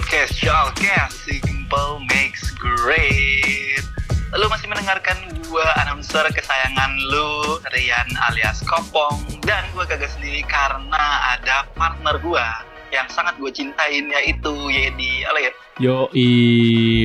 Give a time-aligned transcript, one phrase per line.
[0.00, 3.84] podcast Shalcast Simple Makes Great.
[4.32, 11.36] Lu masih mendengarkan gua announcer kesayangan lu, Rian alias Kopong, dan gua kagak sendiri karena
[11.36, 15.20] ada partner gua yang sangat gue cintain yaitu Yedi.
[15.20, 15.52] Ya.
[15.76, 16.08] Yo,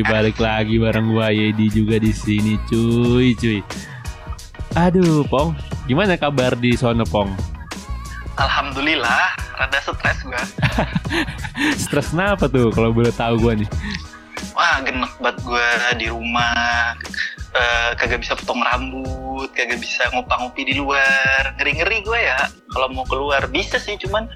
[0.07, 3.59] balik lagi bareng gua Yedi juga di sini, cuy, cuy.
[4.79, 5.51] Aduh, Pong,
[5.83, 7.54] gimana kabar di sono, Pong?
[8.35, 10.43] Alhamdulillah, rada stres gua.
[11.83, 13.69] Stres kenapa tuh kalau boleh tahu gua nih?
[14.51, 16.95] Wah, genek banget gua di rumah.
[17.55, 21.55] Eh, kagak bisa potong rambut, kagak bisa ngopi-ngopi di luar.
[21.55, 22.51] Ngeri-ngeri gue ya.
[22.67, 24.27] Kalau mau keluar bisa sih, cuman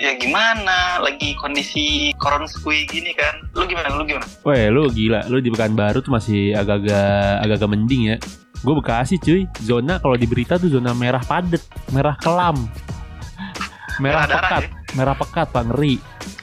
[0.00, 0.96] ya gimana?
[1.04, 3.44] Lagi kondisi koron skui gini kan.
[3.52, 3.92] Lu gimana?
[3.92, 4.24] Lu gimana?
[4.48, 8.16] Weh, lu gila, lu di Pekanbaru tuh masih agak-agak agak-agak mending ya.
[8.64, 11.60] Gue Bekasi cuy, zona kalau di berita tuh zona merah padet,
[11.92, 12.72] merah kelam,
[13.98, 14.62] merah pekat,
[14.94, 15.96] merah pekat pak ngeri.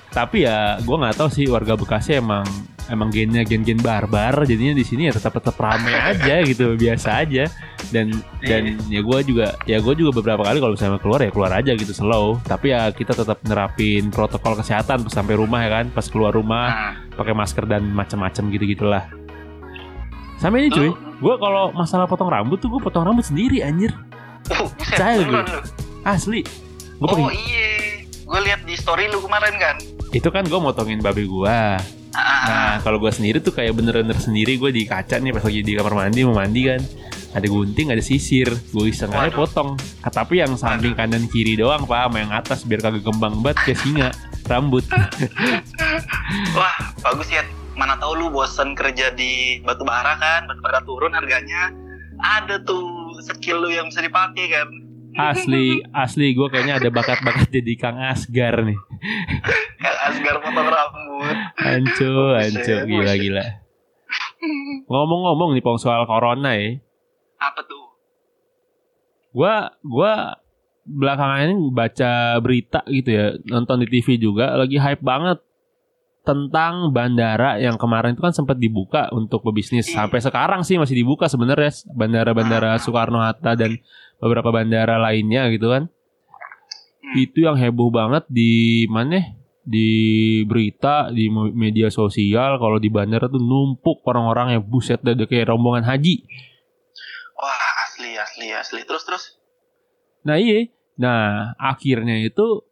[0.10, 2.42] Tapi ya gue nggak tahu sih warga Bekasi emang
[2.90, 7.46] emang gennya gen-gen barbar, jadinya di sini ya tetap tetap rame aja gitu, biasa aja.
[7.94, 11.52] Dan dan ya gue juga ya gue juga beberapa kali kalau misalnya keluar ya keluar
[11.54, 12.42] aja gitu slow.
[12.42, 16.68] Tapi ya kita tetap nerapin protokol kesehatan pas sampai rumah ya kan, pas keluar rumah
[16.70, 19.06] Nah, pakai masker dan macam-macam gitu gitulah.
[20.42, 23.92] Sama ini cuy, gue kalau masalah potong rambut tuh gue potong rambut sendiri anjir,
[24.96, 25.62] Saya dulu, gue.
[26.02, 26.42] asli.
[27.00, 27.72] Gue Oh pakai iya,
[28.04, 29.76] gue lihat di story lu kemarin kan.
[30.10, 31.60] itu kan gue motongin babe gue.
[32.10, 35.62] Ah, Nah kalau gue sendiri tuh kayak bener-bener sendiri gue di kaca nih pas lagi
[35.62, 36.82] di kamar mandi mau mandi kan.
[37.30, 39.38] Ada gunting, ada sisir, gue iseng aja Waduh.
[39.40, 39.70] potong.
[40.02, 43.58] Ah, tapi yang samping kanan kiri doang pak, sama yang atas biar kagak kembang banget
[43.64, 44.10] kayak singa
[44.44, 44.82] rambut.
[46.58, 47.46] Wah, bagus ya.
[47.72, 51.70] Mana tahu lu bosen kerja di batu bara kan, batu bara turun harganya.
[52.18, 52.84] Ada tuh
[53.22, 54.68] skill lu yang bisa dipakai kan.
[55.20, 58.80] Asli, asli gue kayaknya ada bakat-bakat jadi Kang Asgar nih.
[59.76, 61.38] Kayak Asgar potong rambut.
[61.60, 63.20] Anco, anco, Buset, gila buset.
[63.20, 63.46] gila.
[64.88, 66.80] Ngomong-ngomong nih pong soal corona ya,
[67.38, 67.92] Apa tuh?
[69.30, 70.40] gua gua
[70.88, 75.38] belakangan ini baca berita gitu ya, nonton di TV juga, lagi hype banget
[76.24, 79.88] tentang bandara yang kemarin itu kan sempat dibuka untuk pebisnis.
[79.90, 80.04] Iya.
[80.04, 83.80] Sampai sekarang sih masih dibuka sebenarnya bandara-bandara Soekarno Hatta dan
[84.20, 85.88] beberapa bandara lainnya gitu kan.
[85.88, 87.16] Hmm.
[87.16, 89.40] Itu yang heboh banget di mana?
[89.70, 89.90] Di
[90.50, 95.86] berita, di media sosial kalau di bandara tuh numpuk orang-orang yang buset udah kayak rombongan
[95.86, 96.26] haji.
[97.38, 98.82] Wah, asli asli asli.
[98.84, 99.24] Terus terus.
[100.26, 100.68] Nah iya,
[101.00, 102.68] nah akhirnya itu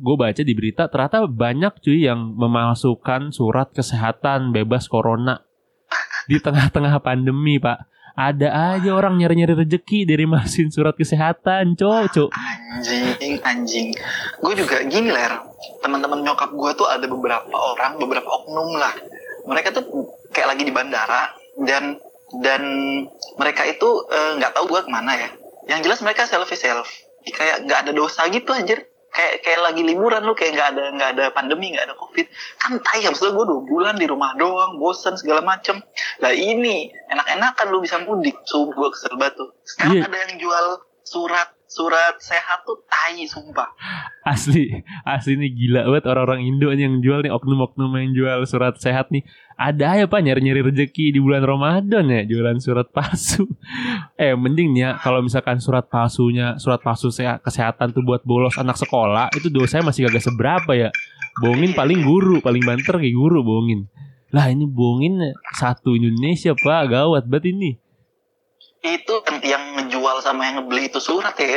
[0.00, 5.40] gue baca di berita ternyata banyak cuy yang memalsukan surat kesehatan bebas corona
[6.26, 7.88] di tengah-tengah pandemi pak.
[8.12, 12.30] Ada aja orang nyari-nyari rezeki dari masin surat kesehatan, cok, cok.
[12.76, 13.88] Anjing anjing.
[14.36, 15.32] Gue juga gini ler.
[15.80, 18.92] Teman-teman nyokap gue tuh ada beberapa orang, beberapa oknum lah.
[19.48, 21.32] Mereka tuh kayak lagi di bandara
[21.64, 21.96] dan
[22.44, 22.62] dan
[23.40, 25.28] mereka itu eh, nggak tahu gue ke mana ya.
[25.72, 27.01] Yang jelas mereka selfie selfie.
[27.24, 28.82] Kayak nggak ada dosa gitu anjir.
[29.12, 32.24] Kayak kayak lagi liburan lu kayak nggak ada nggak ada pandemi nggak ada covid
[32.56, 35.84] kan tai maksudnya gue dua bulan di rumah doang bosan segala macem
[36.24, 40.08] lah ini enak-enakan lu bisa mudik sumpah gue kesel banget tuh sekarang Iya.
[40.08, 40.66] ada yang jual
[41.04, 43.68] surat surat sehat tuh tai sumpah
[44.22, 44.70] Asli,
[45.02, 49.10] asli nih gila banget orang-orang Indo nih yang jual nih oknum-oknum yang jual surat sehat
[49.10, 49.26] nih.
[49.54, 53.46] Ada ya pak nyari-nyari rezeki di bulan Ramadan ya jualan surat palsu.
[54.20, 58.78] Eh mending ya kalau misalkan surat palsunya surat palsu seha- kesehatan tuh buat bolos anak
[58.78, 60.88] sekolah itu dosanya masih kagak seberapa ya.
[61.40, 63.88] Bohongin paling guru, paling banter kayak guru bohongin.
[64.32, 65.20] Lah ini bohongin
[65.52, 67.70] satu Indonesia pak gawat banget ini.
[68.82, 69.14] itu
[69.46, 71.54] yang- ngejual sama yang ngebeli itu surat ya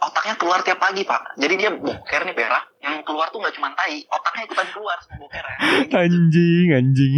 [0.00, 1.36] otaknya keluar tiap pagi pak.
[1.36, 5.16] Jadi dia boker nih pera yang keluar tuh nggak cuma tai otaknya ikutan keluar sama
[5.20, 5.56] boker ya.
[6.04, 7.14] Anjing, anjing.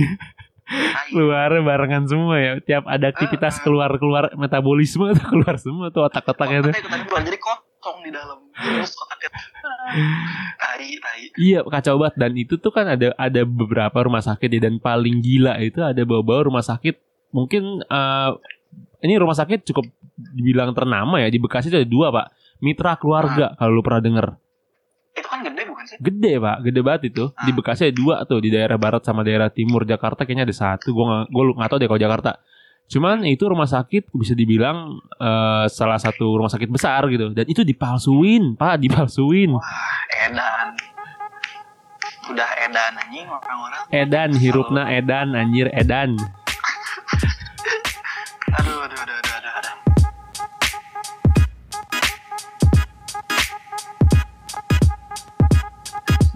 [1.13, 2.53] Keluar barengan semua ya.
[2.63, 6.73] Tiap ada aktivitas keluar keluar metabolisme tuh keluar semua tuh otak-otaknya tuh.
[6.73, 8.39] Otaknya ikutan keluar jadi kosong di dalam.
[8.51, 9.31] Terus otaknya
[10.63, 11.23] tai tai.
[11.39, 12.15] Iya kacau banget.
[12.19, 14.61] Dan itu tuh kan ada ada beberapa rumah sakit ya.
[14.67, 16.99] Dan paling gila itu ada bawa-bawa rumah sakit.
[17.31, 18.31] Mungkin eh,
[19.03, 19.87] ini rumah sakit cukup
[20.17, 21.29] dibilang ternama ya.
[21.29, 24.27] Di Bekasi itu ada dua pak Mitra Keluarga kalau lu pernah denger.
[25.13, 25.97] Itu kan gede bukan sih?
[25.99, 26.57] Gede pak.
[26.65, 27.25] Gede banget itu.
[27.43, 27.55] Di Ah.
[27.59, 29.83] Bekasi ada dua tuh di daerah barat sama daerah timur.
[29.85, 30.95] Jakarta kayaknya ada satu.
[30.95, 32.33] Gue nggak gue nggak tahu deh kalau Jakarta.
[32.89, 37.35] Cuman itu rumah sakit bisa dibilang eh, salah satu rumah sakit besar gitu.
[37.35, 39.53] Dan itu dipalsuin pak dipalsuin.
[39.53, 40.01] Wah
[40.31, 40.69] edan.
[42.31, 43.83] Udah edan anjing orang-orang.
[43.91, 46.15] Edan hirupna edan anjir edan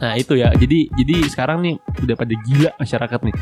[0.06, 0.54] Nah itu ya.
[0.54, 3.34] Jadi jadi sekarang nih udah pada gila masyarakat nih.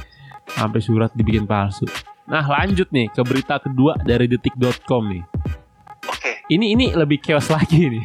[0.49, 1.85] Sampai surat dibikin palsu.
[2.25, 5.21] Nah lanjut nih ke berita kedua dari detik.com nih.
[6.09, 6.41] Oke.
[6.49, 8.05] Ini ini lebih chaos lagi nih.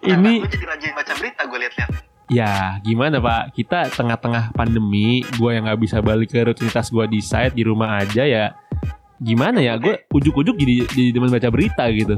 [0.00, 1.90] Nah, Ini gue jadi rajin baca berita gue lihat-lihat.
[2.30, 3.50] ya gimana pak?
[3.52, 7.98] Kita tengah-tengah pandemi, gue yang nggak bisa balik ke rutinitas gue di site di rumah
[7.98, 8.54] aja ya.
[9.18, 9.74] Gimana ya?
[9.76, 12.14] Gue ujuk-ujuk jadi jadi demen baca berita gitu.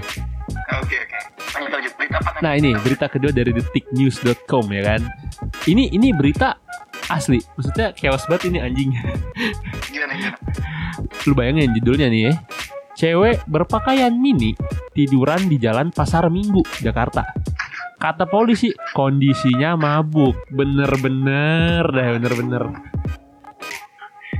[0.79, 1.19] Oke oke.
[2.42, 5.02] Nah ini berita kedua dari detiknews.com ya kan.
[5.68, 6.58] Ini ini berita
[7.08, 7.38] asli.
[7.56, 8.90] Maksudnya chaos banget ini anjing.
[9.92, 10.38] Gimana gimana?
[11.28, 12.34] Lu bayangin judulnya nih ya.
[12.92, 14.52] Cewek berpakaian mini
[14.92, 17.24] tiduran di jalan Pasar Minggu, Jakarta.
[17.96, 20.34] Kata polisi, kondisinya mabuk.
[20.50, 22.62] Bener-bener dah, bener-bener.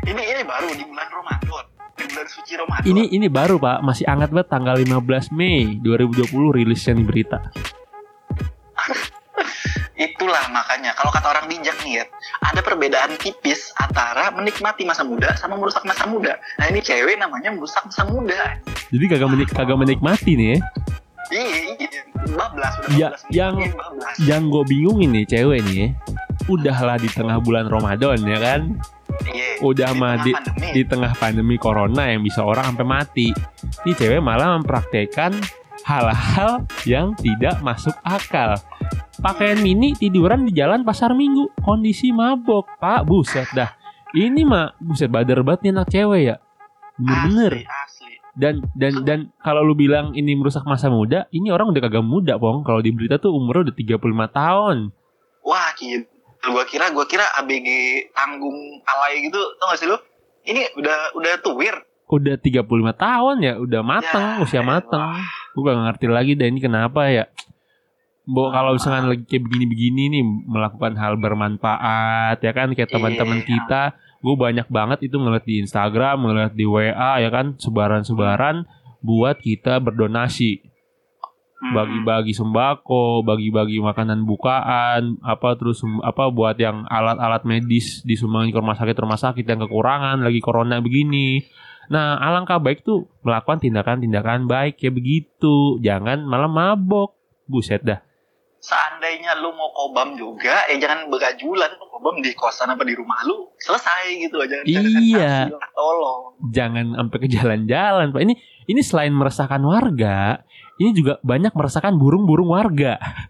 [0.03, 0.83] Ini ini baru di bulan Ramadan.
[0.83, 1.22] Di bulan
[2.33, 2.85] suci Ramadan.
[2.85, 7.39] Ini ini baru pak, masih hangat banget tanggal 15 Mei 2020 rilisnya nih berita.
[9.93, 12.05] Itulah makanya kalau kata orang bijak nih ya,
[12.43, 16.35] ada perbedaan tipis antara menikmati masa muda sama merusak masa muda.
[16.59, 18.59] Nah ini cewek namanya merusak masa muda.
[18.91, 20.59] Jadi kagak menik kagak menikmati nih ya.
[21.33, 22.01] Iya, iya.
[22.35, 24.15] bablas udah Ya, bablas yang- Iya, bablas.
[24.21, 25.89] Yang gue bingung ini cewek nih ya.
[26.45, 28.61] Udahlah di tengah bulan Ramadan ya kan.
[29.23, 29.63] Iya.
[29.63, 30.69] Udah Di mah tengah di, pandemi.
[30.75, 33.29] di tengah pandemi corona yang bisa orang sampai mati.
[33.87, 35.33] Ini cewek malah mempraktekkan
[35.87, 38.59] hal-hal yang tidak masuk akal.
[39.23, 43.71] Pakaian mini tiduran di jalan pasar minggu, kondisi mabok, pak, buset dah.
[44.13, 46.37] Ini mah buset badar banget nih anak cewek ya.
[46.99, 47.53] Bener-bener.
[47.63, 48.15] Asli, asli.
[48.33, 52.41] Dan dan dan kalau lu bilang ini merusak masa muda, ini orang udah kagak muda,
[52.41, 52.65] Pong.
[52.65, 54.77] Kalau di berita tuh umurnya udah 35 tahun.
[55.45, 56.09] Wah, gitu.
[56.43, 57.69] Gua kira gua kira ABG
[58.11, 59.95] tanggung alay gitu, tau gak sih lu?
[60.43, 61.75] Ini udah udah tuwir.
[62.11, 64.83] Udah 35 tahun ya, udah mateng, Ya, usia elah.
[64.83, 65.11] mateng.
[65.55, 67.25] Gue gak ngerti lagi deh ini kenapa ya.
[68.23, 73.47] Bo kalau misalkan lagi kayak begini-begini nih melakukan hal bermanfaat ya kan kayak teman-teman Iya.
[73.47, 73.83] kita,
[74.19, 78.67] gue banyak banget itu ngeliat di Instagram, ngeliat di WA ya kan sebaran-sebaran
[79.01, 80.63] buat kita berdonasi.
[81.63, 88.75] Bagi-bagi sembako, bagi-bagi makanan bukaan, apa terus apa buat yang alat-alat medis disumbangin ke rumah
[88.75, 91.39] sakit rumah sakit yang kekurangan lagi corona begini.
[91.87, 95.79] Nah, alangkah baik tuh melakukan tindakan-tindakan baik kayak begitu.
[95.79, 97.15] Jangan malah mabok.
[97.47, 98.03] Buset dah.
[98.63, 103.19] Seandainya lu mau kobam juga, eh jangan begajulan lu kobam di kosan apa di rumah
[103.27, 103.51] lu.
[103.59, 104.63] Selesai gitu aja.
[104.63, 105.51] Iya.
[105.75, 106.39] Tolong.
[106.55, 108.23] Jangan sampai ke jalan-jalan, Pak.
[108.23, 108.35] Ini
[108.71, 110.47] ini selain meresahkan warga,
[110.83, 112.99] ini juga banyak meresahkan burung-burung warga.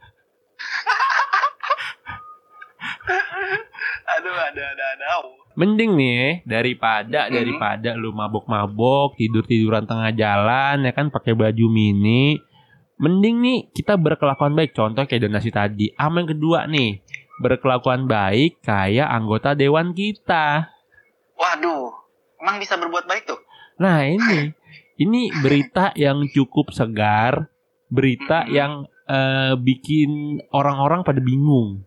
[4.12, 5.06] Aduh, ada ada ada.
[5.52, 7.32] Mending nih daripada Mhm.
[7.36, 12.40] daripada lu mabok-mabok, tidur-tiduran tengah jalan ya kan pakai baju mini.
[12.96, 14.72] Mending nih kita berkelakuan baik.
[14.72, 15.90] Contoh kayak donasi tadi.
[15.92, 17.02] Sama yang kedua nih,
[17.36, 20.70] berkelakuan baik kayak anggota dewan kita.
[21.34, 21.90] Waduh,
[22.38, 23.40] emang bisa berbuat baik tuh?
[23.76, 24.54] Nah, ini
[24.94, 27.48] ini berita yang cukup segar,
[27.86, 28.50] berita Mhm.
[28.50, 28.72] yang
[29.04, 30.10] eh, bikin
[30.50, 31.84] orang-orang pada bingung.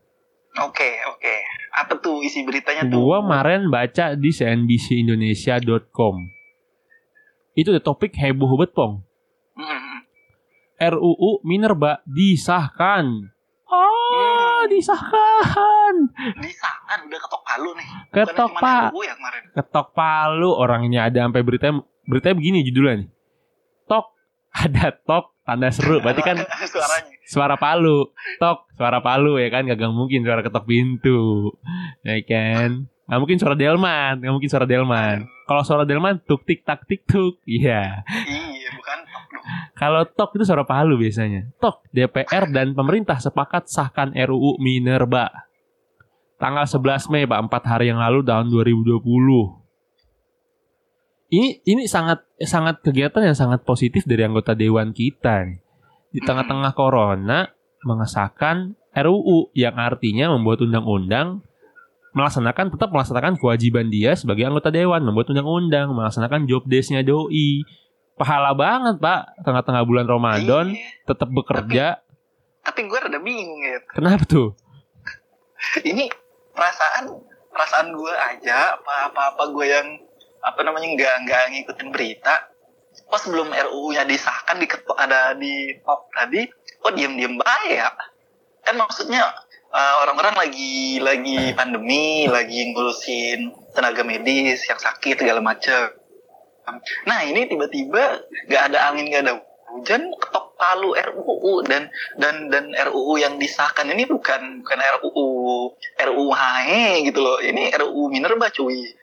[0.58, 1.36] Oke, oke.
[1.74, 3.02] Apa tuh isi beritanya tuh?
[3.02, 6.16] Gua kemarin baca di cnbcindonesia.com.
[7.54, 9.02] Itu ada topik heboh banget, Pong.
[9.54, 10.04] Hmm,
[10.78, 13.32] RUU Minerba disahkan.
[13.66, 15.96] Oh, disahkan.
[16.38, 17.88] disahkan udah ketok palu nih.
[18.12, 19.42] Ketok Bukan RUU ya kemarin.
[19.52, 21.72] ketok palu orangnya ada sampai berita
[22.06, 23.10] beritanya begini judulnya nih.
[23.86, 24.06] Tok
[24.66, 26.38] ada tok tanda seru berarti kan
[26.74, 27.14] suaranya.
[27.28, 28.10] suara palu.
[28.42, 31.54] Tok suara palu ya kan gak mungkin suara ketok pintu.
[32.02, 32.90] Ya kan?
[33.06, 35.30] Gak mungkin suara delman, gak mungkin suara delman.
[35.46, 37.38] Kalau suara delman tuk tik tak tik tuk.
[37.46, 38.02] Iya.
[38.26, 38.98] Iya, bukan.
[39.78, 41.54] Kalau tok itu suara palu biasanya.
[41.62, 45.30] Tok, DPR dan pemerintah sepakat sahkan RUU Minerba.
[46.42, 49.06] Tanggal 11 Mei, Pak, 4 hari yang lalu tahun 2020.
[51.26, 55.58] Ini ini sangat sangat kegiatan yang sangat positif dari anggota dewan kita nih.
[56.10, 57.50] Di tengah-tengah corona
[57.82, 61.42] mengesahkan RUU yang artinya membuat undang-undang
[62.12, 67.68] melaksanakan tetap melaksanakan kewajiban dia sebagai anggota dewan membuat undang-undang melaksanakan job desk-nya doi
[68.16, 71.04] pahala banget pak tengah-tengah bulan Ramadan Iya.
[71.04, 72.00] tetap bekerja
[72.64, 73.84] Tapi gue rada bingung ya.
[73.92, 74.56] kenapa tuh
[75.84, 76.08] Ini
[76.56, 77.12] perasaan
[77.52, 79.88] perasaan gue aja apa apa apa gue yang
[80.46, 82.54] apa namanya nggak nggak ngikutin berita.
[83.12, 86.48] Oh sebelum RUU-nya disahkan di ada di top tadi,
[86.86, 87.92] oh diem-diem baik ya.
[88.64, 89.26] Kan maksudnya
[89.74, 95.92] eh, orang-orang lagi lagi pandemi, lagi ngurusin tenaga medis yang sakit segala macam.
[97.06, 99.34] Nah ini tiba-tiba nggak ada angin nggak ada
[99.76, 105.28] hujan ketok palu RUU dan dan dan RUU yang disahkan ini bukan bukan RUU
[106.00, 108.96] RUU HE gitu loh ini RUU Minerba cuy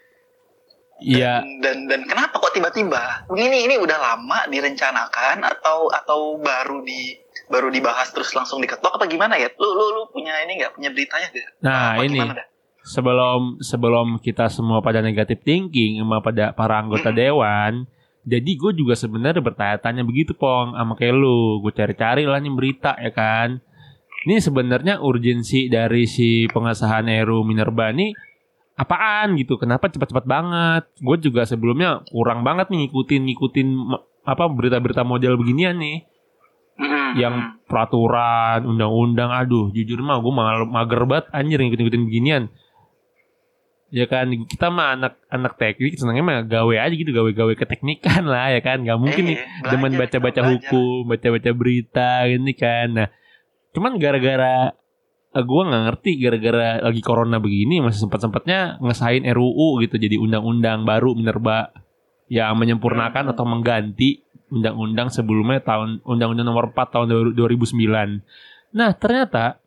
[1.03, 1.43] Iya.
[1.61, 3.27] dan dan kenapa kok tiba-tiba?
[3.31, 7.19] Ini ini udah lama direncanakan atau atau baru di
[7.51, 9.51] baru dibahas terus langsung diketok apa gimana ya?
[9.59, 10.79] Lu lu, lu punya ini nggak?
[10.79, 12.19] Punya beritanya gak Nah, Apa ini.
[12.23, 12.43] gimana
[12.83, 17.19] sebelum sebelum kita semua pada negatif thinking sama pada para anggota Mm-mm.
[17.19, 17.73] dewan,
[18.27, 22.99] jadi gue juga sebenarnya bertanya-tanya begitu pong sama kayak lu, gue cari-cari lah nih berita
[22.99, 23.63] ya kan.
[24.23, 28.15] Ini sebenarnya urgensi dari si pengesahan RUU Minerba ini
[28.77, 29.61] apaan gitu?
[29.61, 30.85] Kenapa cepat-cepat banget?
[30.99, 33.69] Gue juga sebelumnya kurang banget nih ngikutin ngikutin
[34.23, 36.07] apa berita-berita model beginian nih
[36.79, 37.21] Mm-mm.
[37.21, 40.33] yang peraturan, undang-undang, aduh, jujur mah gue
[40.67, 42.45] mager banget anjir ngikutin-ngikutin beginian.
[43.93, 48.49] Ya kan, kita mah anak anak teknik senangnya mah gawe aja gitu, gawe-gawe keteknikan lah
[48.49, 48.81] ya kan.
[48.89, 52.89] Gak mungkin nih Eh, demen baca-baca hukum, baca-baca berita gini kan.
[52.89, 53.09] Nah,
[53.77, 54.73] cuman gara-gara
[55.41, 61.17] gue nggak ngerti gara-gara lagi corona begini masih sempat-sempatnya ngesain RUU gitu jadi undang-undang baru
[61.17, 61.73] Minerba
[62.29, 63.33] yang menyempurnakan Hmm.
[63.33, 68.21] atau mengganti undang-undang sebelumnya tahun undang-undang nomor 4 tahun 2009.
[68.77, 69.61] Nah, ternyata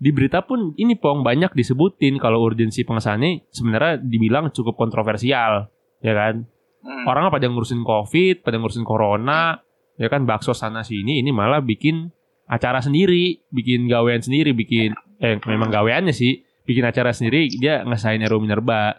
[0.00, 5.68] di berita pun ini Pong banyak disebutin kalau urgensi pengesahan ini sebenarnya dibilang cukup kontroversial,
[6.00, 6.48] ya kan?
[6.80, 7.04] Mm.
[7.04, 9.60] Orang pada ngurusin Covid, pada ngurusin corona,
[10.00, 12.08] ya kan bakso sana sini ini malah bikin
[12.48, 18.20] acara sendiri, bikin gawean sendiri, bikin eh memang gaweannya sih, bikin acara sendiri dia ngesain
[18.20, 18.96] RUU Minerba.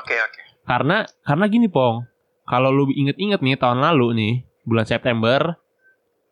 [0.00, 0.40] Oke oke.
[0.64, 2.08] Karena karena gini Pong,
[2.44, 4.34] kalau lu inget-inget nih tahun lalu nih
[4.64, 5.60] bulan September,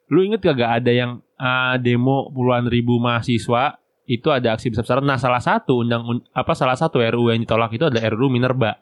[0.09, 5.04] lu inget gak ada yang ah, demo puluhan ribu mahasiswa itu ada aksi besar-besaran.
[5.04, 8.81] Nah salah satu undang un- apa salah satu RUU yang ditolak itu adalah RUU Minerba.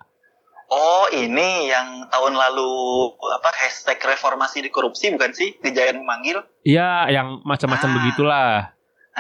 [0.71, 2.71] Oh ini yang tahun lalu
[3.19, 6.47] apa hashtag reformasi di korupsi bukan sih kejayaan memanggil?
[6.63, 7.95] Iya yang macam-macam Ah.
[7.99, 8.51] begitulah.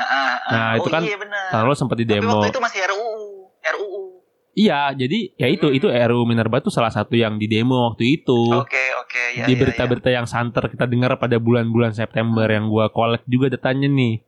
[0.00, 0.37] Ah.
[0.50, 1.16] Nah, itu oh, kan iya
[1.61, 2.40] lalu sempat di Tapi demo.
[2.40, 3.19] waktu itu masih RUU,
[3.61, 4.02] RUU.
[4.50, 5.78] Iya jadi ya itu Hmm.
[5.78, 8.40] itu RUU Minerba itu salah satu yang di demo waktu itu.
[8.50, 9.47] Oke oke ya.
[9.47, 13.87] di ya, berita-berita yang santer kita dengar pada bulan-bulan September yang gua collect juga datanya
[13.87, 14.21] nih.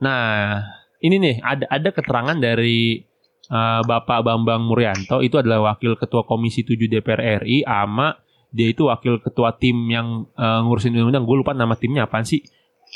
[0.00, 0.62] Nah,
[1.02, 3.02] ini nih ada ada keterangan dari
[3.50, 8.14] uh, Bapak Bambang Muryanto itu adalah wakil ketua Komisi 7 DPR RI ama
[8.56, 11.28] dia itu wakil ketua tim yang uh, ngurusin undang-undang.
[11.28, 12.40] Gue lupa nama timnya apaan sih.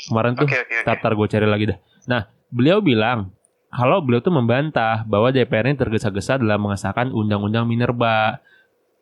[0.09, 0.37] Kemarin ya.
[0.41, 0.87] tuh Oke oke oke.
[0.87, 1.77] Tatar gue cari lagi dah.
[2.07, 3.33] Nah, beliau bilang
[3.71, 8.43] kalau beliau tuh membantah bahwa DPR ini tergesa-gesa dalam mengesahkan undang-undang Minerba.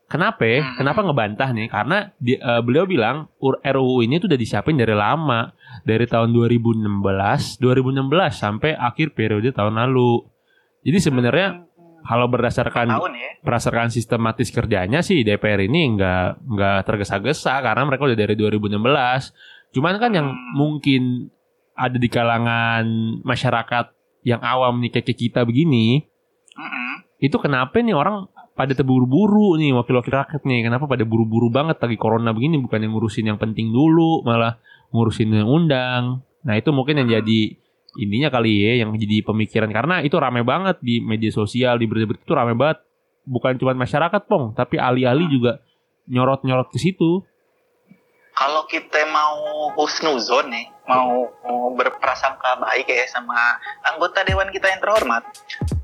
[0.10, 0.42] Kenapa?
[0.46, 0.78] Hmm.
[0.78, 1.70] Kenapa ngebantah nih?
[1.70, 5.54] Karena di- eh, beliau bilang RUU ini tuh udah disiapin dari lama,
[5.86, 10.26] dari tahun 2016, 2016 sampai akhir periode tahun lalu.
[10.82, 11.48] Jadi sebenarnya
[12.02, 13.32] kalau berdasarkan tahun ya.
[13.46, 19.30] berdasarkan sistematis kerjanya sih DPR ini nggak nggak tergesa-gesa karena mereka udah dari 2016.
[19.70, 20.54] Cuman kan yang Hmm.
[20.58, 21.30] mungkin
[21.80, 22.84] ada di kalangan
[23.24, 23.96] masyarakat
[24.28, 26.04] yang awam nih kayak kita begini,
[27.24, 28.28] itu kenapa nih orang
[28.60, 30.68] pada terburu-buru nih wakil-wakil rakyat nih?
[30.68, 32.60] Kenapa pada buru-buru banget lagi corona begini?
[32.60, 34.60] Bukan yang ngurusin yang penting dulu malah
[34.92, 36.20] ngurusin yang undang.
[36.44, 37.56] Nah itu mungkin yang jadi
[37.96, 39.72] intinya kali ya yang jadi pemikiran.
[39.72, 42.84] Karena itu rame banget di media sosial di berita-berita itu rame banget.
[43.24, 45.64] Bukan cuma masyarakat pong tapi ahli-ahli juga
[46.10, 47.24] nyorot-nyorot ke situ
[48.40, 51.28] Kalau kita mau husnuzon nih, mau,
[51.76, 53.36] berprasangka baik ya sama
[53.84, 55.28] anggota dewan kita yang terhormat,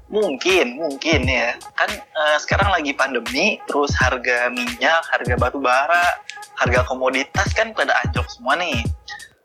[0.07, 6.23] mungkin mungkin ya kan eh, sekarang lagi pandemi, terus harga minyak, harga batu bara,
[6.55, 8.87] harga komoditas kan pada anjlok semua nih.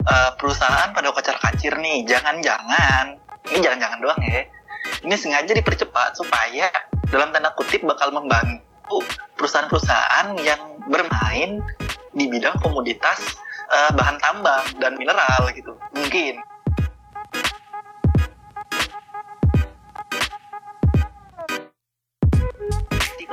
[0.06, 3.18] Eh, perusahaan pada kocar kacir nih, jangan-jangan
[3.50, 4.46] ini jangan-jangan doang ya.
[5.02, 6.70] Ini sengaja dipercepat supaya
[7.10, 9.02] dalam tanda kutip bakal membantu
[9.34, 11.58] perusahaan-perusahaan yang bermain
[12.14, 13.18] di bidang komoditas
[13.70, 15.72] eh, bahan tambang dan mineral gitu.
[15.94, 16.42] Mungkin.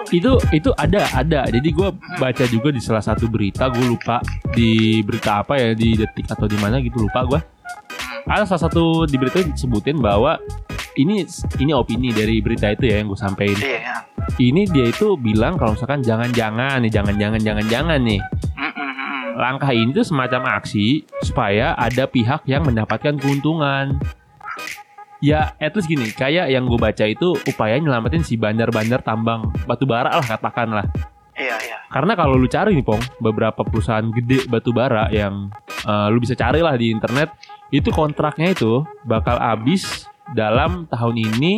[0.07, 1.41] Itu itu ada ada.
[1.51, 4.23] Jadi gue baca juga di salah satu berita gue lupa
[4.55, 7.39] di berita apa ya di detik atau di mana gitu lupa gue
[8.27, 10.35] ada salah satu di berita disebutin bahwa
[10.99, 11.23] ini
[11.61, 13.55] ini opini dari berita itu ya yang gue sampein.
[13.55, 14.03] Iya.
[14.37, 18.19] Ini dia itu bilang kalau misalkan jangan-jangan nih jangan-jangan jangan-jangan nih.
[19.37, 24.01] Langkah ini tuh semacam aksi supaya ada pihak yang mendapatkan keuntungan.
[25.21, 29.53] Ya at least gini kayak yang gue baca itu upaya nyelamatin si bandar-bandar tambang.
[29.69, 30.89] Batu bara lah katakanlah
[31.37, 31.77] iya iya.
[31.87, 35.53] Karena kalau lu cari nih pong beberapa perusahaan gede batu bara yang
[35.85, 37.31] eh, lu bisa cari lah di internet
[37.69, 41.53] itu kontraknya itu bakal habis dalam tahun ini.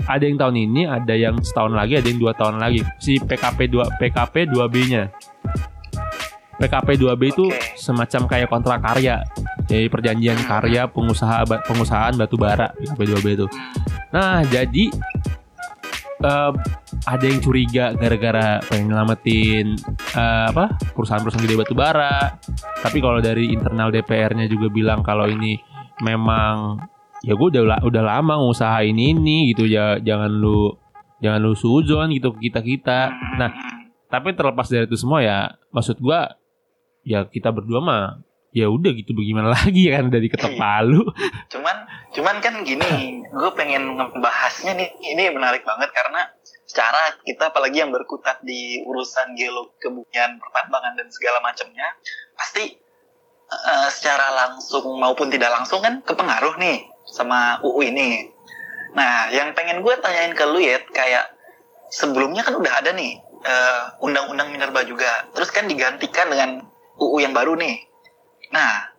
[0.00, 2.80] Ada yang tahun ini ada yang setahun lagi ada yang dua tahun lagi.
[3.02, 4.74] Si PKP 2 PKP 2B
[6.60, 7.56] PKP 2B itu Oke.
[7.80, 9.24] semacam kayak kontrak karya.
[9.64, 10.48] Jadi perjanjian Hmm.
[10.48, 13.46] karya pengusaha pengusahaan batu bara PKP 2B itu.
[14.12, 14.92] Nah, jadi
[16.20, 16.52] eh,
[17.08, 19.72] ada yang curiga gara-gara pengen nyelamatin
[20.12, 22.36] eh, apa perusahaan-perusahaan gede batu bara.
[22.84, 25.56] Tapi kalau dari internal DPR-nya juga bilang kalau ini
[26.04, 26.76] memang
[27.20, 30.72] ya gue udah udah lama ngusahain ini gitu ya jangan lu
[31.20, 33.00] jangan lu suzon gitu kita kita.
[33.36, 33.50] Nah
[34.10, 35.38] tapi terlepas dari itu semua ya
[35.70, 36.34] maksud gua
[37.02, 38.04] ya kita berdua mah
[38.50, 40.60] ya udah gitu bagaimana lagi kan dari ketok Iya.
[40.60, 41.02] palu?
[41.50, 41.76] Cuman
[42.10, 46.26] cuman kan gini gue pengen ngebahasnya nih ini menarik banget karena
[46.66, 51.86] secara kita apalagi yang berkutat di urusan geologi kebumian pertambangan dan segala macamnya
[52.34, 52.74] pasti
[53.50, 58.30] eh, secara langsung maupun tidak langsung kan kepengaruh nih sama UU ini.
[58.94, 61.38] Nah yang pengen gue tanyain ke lu ya kayak
[61.90, 65.30] sebelumnya kan udah ada nih eh, undang-undang minerba juga.
[65.34, 66.66] Terus kan digantikan dengan
[66.98, 67.86] UU yang baru nih.
[68.50, 68.90] Nah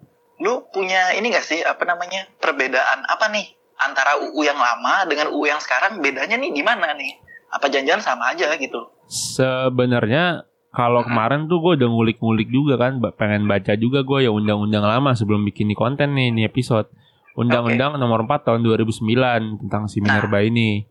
[0.41, 3.45] lu punya ini gak sih apa namanya perbedaan apa nih
[3.81, 6.00] antara UU yang lama dengan UU yang sekarang?
[6.00, 7.17] Bedanya nih di mana nih?
[7.51, 8.89] Apa janjian sama aja gitu?
[9.12, 14.88] Sebenarnya kalau kemarin tuh gue udah ngulik-ngulik juga kan pengen baca juga gue ya undang-undang
[14.88, 16.88] lama sebelum bikin nih konten nih ini episode.
[17.36, 20.88] Undang-undang nomor 4 tahun 2009 tentang si Minerba ini.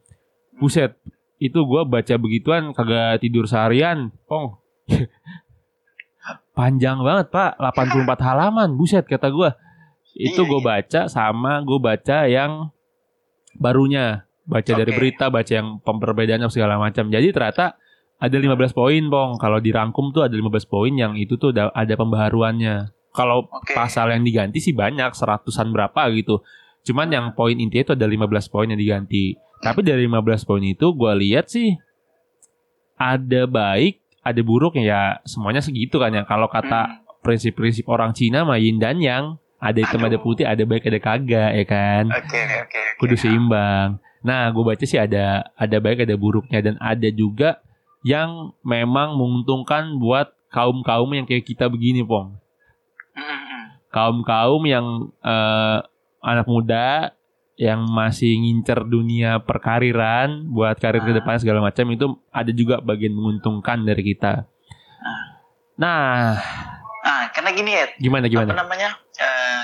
[0.60, 1.00] Buset
[1.40, 4.12] itu gue baca begituan kagak tidur seharian.
[4.28, 4.60] Pong
[6.60, 7.56] panjang banget pak.
[7.64, 9.50] 84 halaman buset kata gue
[10.20, 10.68] itu Iya, gue iya.
[10.68, 12.68] baca sama gue baca yang
[13.56, 14.28] barunya.
[14.44, 14.98] Baca dari Oke.
[14.98, 17.06] berita baca yang pemperbedaannya segala macam.
[17.06, 17.78] Jadi ternyata
[18.20, 21.94] ada 15 poin pong kalau dirangkum tuh ada 15 poin yang itu tuh ada, ada
[21.94, 22.90] pembaharuannya.
[23.14, 23.72] Kalau Oke.
[23.72, 26.42] pasal yang diganti sih banyak seratusan berapa gitu.
[26.82, 29.38] Cuman yang poin intinya itu ada 15 poin yang diganti.
[29.62, 31.78] Tapi dari 15 poin itu gue lihat sih
[32.98, 36.22] ada baik ada buruknya ya semuanya segitu kan ya.
[36.28, 36.96] Kalau kata Hmm.
[37.20, 39.36] prinsip-prinsip orang Cina mah yin dan yang.
[39.60, 40.24] Ada hitam ada Aduh.
[40.24, 42.08] putih ada baik ada kagak ya kan?
[42.08, 42.80] Oke oke oke.
[42.96, 44.00] Kudu seimbang.
[44.24, 46.64] Nah gue baca sih ada ada baik ada buruknya.
[46.64, 47.60] Dan ada juga
[48.00, 52.40] yang memang menguntungkan buat kaum kaum yang kayak kita begini pong
[53.12, 53.64] Hmm, hmm, hmm.
[53.92, 55.78] kaum kaum yang eh,
[56.24, 57.12] anak muda
[57.60, 61.16] yang masih ngincer dunia perkariran buat karir ke Ah.
[61.20, 64.48] depan segala macam itu ada juga bagian menguntungkan dari kita.
[65.76, 66.40] Nah.
[67.04, 68.64] Nah karena gini ya gimana apa gimana?
[68.64, 68.90] namanya?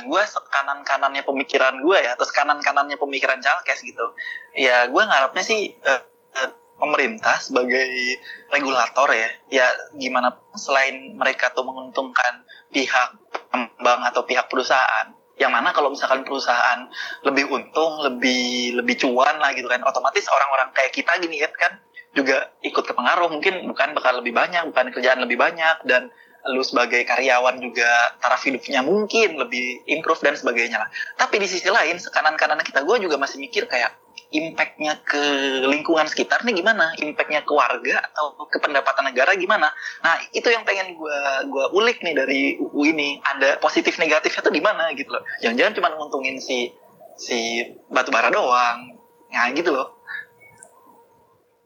[0.05, 4.13] Gue kanan kanannya pemikiran gue ya terus kanan kanannya pemikiran Chalkes gitu.
[4.53, 6.01] Ya gue ngarepnya sih eh,
[6.37, 8.21] eh, pemerintah sebagai
[8.53, 13.17] regulator ya ya gimana selain mereka tuh menguntungkan pihak
[13.49, 16.89] pengembang atau pihak perusahaan yang mana kalau misalkan perusahaan
[17.25, 21.77] lebih untung lebih lebih cuan lah gitu kan otomatis orang-orang kayak kita gini ya kan
[22.17, 26.09] juga ikut kepengaruh mungkin bukan bakal lebih banyak bukan kerjaan lebih banyak dan
[26.47, 30.89] lu sebagai karyawan juga taraf hidupnya mungkin lebih improve dan sebagainya lah.
[31.19, 33.91] Tapi di sisi lain, kanan-kanan kita gue juga masih mikir kayak
[34.35, 35.23] impactnya ke
[35.67, 36.91] lingkungan sekitar nih gimana?
[36.99, 39.71] Impactnya ke warga atau ke pendapatan negara gimana?
[40.03, 41.19] Nah itu yang pengen gue
[41.51, 43.23] gua ulik nih dari UU ini.
[43.23, 45.23] Ada positif negatifnya tuh di mana gitu loh.
[45.43, 46.75] Jangan-jangan cuma nguntungin si
[47.17, 48.99] si batu bara doang.
[49.31, 49.95] Nah gitu loh.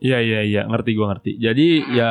[0.00, 1.36] Iya iya iya ngerti gua ngerti.
[1.40, 1.92] Jadi Hmm.
[1.96, 2.10] ya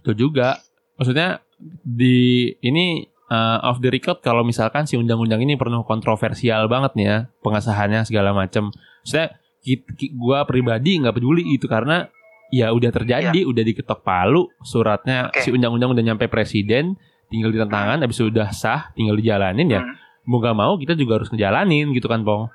[0.00, 0.60] itu juga
[0.96, 1.42] maksudnya
[1.82, 7.06] di ini uh, off the record kalau misalkan si undang-undang ini penuh kontroversial banget nih
[7.06, 8.70] ya pengesahannya segala macam.
[9.66, 12.06] Ki- gua pribadi nggak peduli itu karena
[12.48, 15.42] ya udah terjadi, udah diketok palu suratnya Oke.
[15.42, 16.94] si undang-undang udah nyampe presiden,
[17.26, 19.82] tinggal ditantangan, habis itu udah sah, tinggal dijalanin ya.
[19.82, 19.98] Hmm.
[20.22, 22.46] Mau gak mau kita juga harus ngejalanin gitu kan, Pong.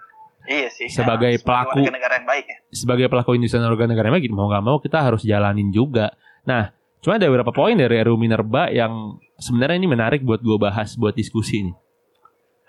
[0.41, 0.87] Iya sih.
[0.87, 2.57] Sebagai Nah, pelaku- warga negara yang baik ya.
[2.71, 6.15] sebagai pelaku industri dan organ negara gitu mau nggak mau kita harus jalanin juga.
[6.43, 10.93] Nah, cuma ada beberapa poin dari RUU Minerba yang sebenarnya ini menarik buat gue bahas
[10.93, 11.75] buat diskusi nih.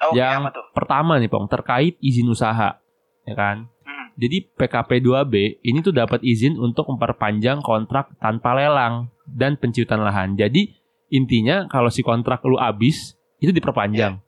[0.03, 0.65] Oh, yang apa tuh?
[0.75, 2.83] pertama nih, Pong, terkait izin usaha,
[3.23, 3.71] ya kan?
[3.87, 4.11] Hmm.
[4.19, 10.35] Jadi PKP 2B ini tuh dapat izin untuk memperpanjang kontrak tanpa lelang dan penciutan lahan.
[10.35, 10.75] Jadi
[11.15, 14.19] intinya kalau si kontrak lu habis itu diperpanjang.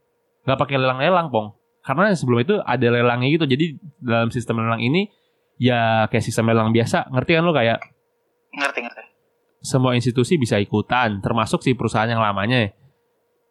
[0.46, 1.58] Nggak pakai lelang-lelang, Pong.
[1.82, 3.44] Karena sebelum itu ada lelangnya gitu.
[3.44, 5.10] Jadi dalam sistem lelang ini
[5.58, 7.10] ya kayak sistem lelang biasa.
[7.10, 7.78] Ngerti kan lu kayak
[8.54, 9.04] Ngerti ngerti.
[9.64, 12.68] Semua institusi bisa ikutan, termasuk si perusahaan yang lamanya.
[12.68, 12.70] ya.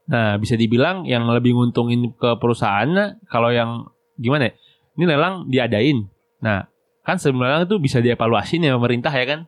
[0.03, 4.53] Nah, bisa dibilang yang lebih nguntungin ke perusahaannya kalau yang gimana ya?
[4.93, 6.05] Ini lelang diadain.
[6.45, 6.69] Nah,
[7.01, 9.39] kan lelang itu bisa dievaluasi nih pemerintah ya kan?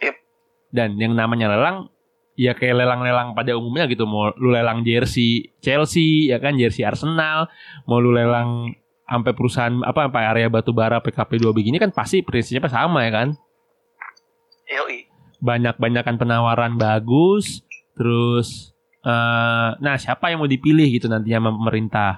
[0.00, 0.16] Yep.
[0.72, 1.92] Dan yang namanya lelang
[2.38, 4.06] ya kayak lelang-lelang pada umumnya gitu.
[4.08, 7.50] Mau lu lelang jersey Chelsea ya kan, jersey Arsenal,
[7.84, 8.72] mau lu lelang
[9.08, 13.10] sampai perusahaan apa sampai area batu bara PKP 2 begini kan pasti prinsipnya sama ya
[13.12, 13.28] kan?
[14.68, 15.07] Yoi.
[15.38, 17.62] Banyak-banyakan penawaran bagus,
[17.94, 22.12] terus eh, nah siapa yang mau dipilih gitu nantinya sama pemerintah.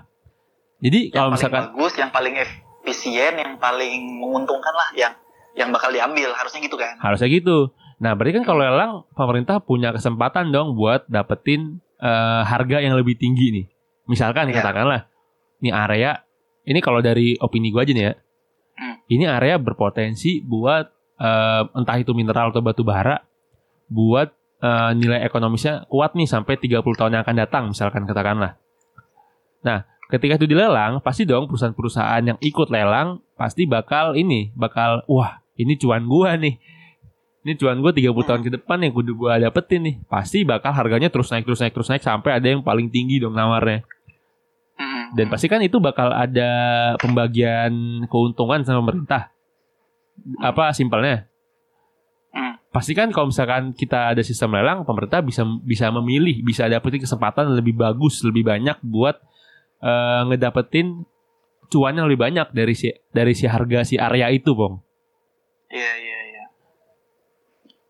[0.81, 5.13] Jadi Yang kalau misalkan bagus, yang paling efisien, yang paling menguntungkan lah, yang
[5.53, 6.97] yang bakal diambil harusnya gitu kan.
[7.03, 7.75] harusnya gitu.
[8.01, 13.21] Nah berarti kan kalau lelang pemerintah punya kesempatan dong buat dapetin eh, harga yang lebih
[13.21, 13.67] tinggi nih.
[14.09, 14.65] Misalkan Iya.
[14.65, 15.11] katakanlah
[15.61, 16.25] ini area
[16.65, 18.15] ini kalau dari opini gua aja nih ya.
[18.81, 18.97] Hmm.
[19.11, 20.89] Ini area berpotensi buat
[21.21, 23.21] eh, entah itu mineral atau batu bara
[23.93, 24.33] buat
[24.65, 28.57] eh, nilai ekonomisnya kuat nih sampai 30 tahun yang akan datang misalkan katakanlah.
[29.61, 35.45] Nah, ketika itu dilelang, pasti dong perusahaan-perusahaan yang ikut lelang pasti bakal ini, bakal wah,
[35.61, 36.57] ini cuan gua nih.
[37.41, 39.97] Ini cuan gua 30 tahun ke depan yang kudu gua dapetin nih.
[40.09, 43.33] Pasti bakal harganya terus naik terus naik terus naik sampai ada yang paling tinggi dong
[43.33, 43.85] nawarnya.
[44.77, 45.17] Mm-mm.
[45.17, 46.51] Dan pasti kan itu bakal ada
[47.01, 49.33] pembagian keuntungan sama pemerintah.
[50.41, 51.31] Apa simpelnya?
[52.31, 52.61] Hmm.
[52.71, 57.51] Pasti kan kalau misalkan kita ada sistem lelang, pemerintah bisa bisa memilih, bisa dapetin kesempatan
[57.51, 59.19] lebih bagus, lebih banyak buat
[59.83, 61.03] eh, ngedapetin
[61.71, 64.79] cuan yang lebih banyak dari si dari si harga si area itu, Bong.
[65.71, 66.45] Iya iya iya.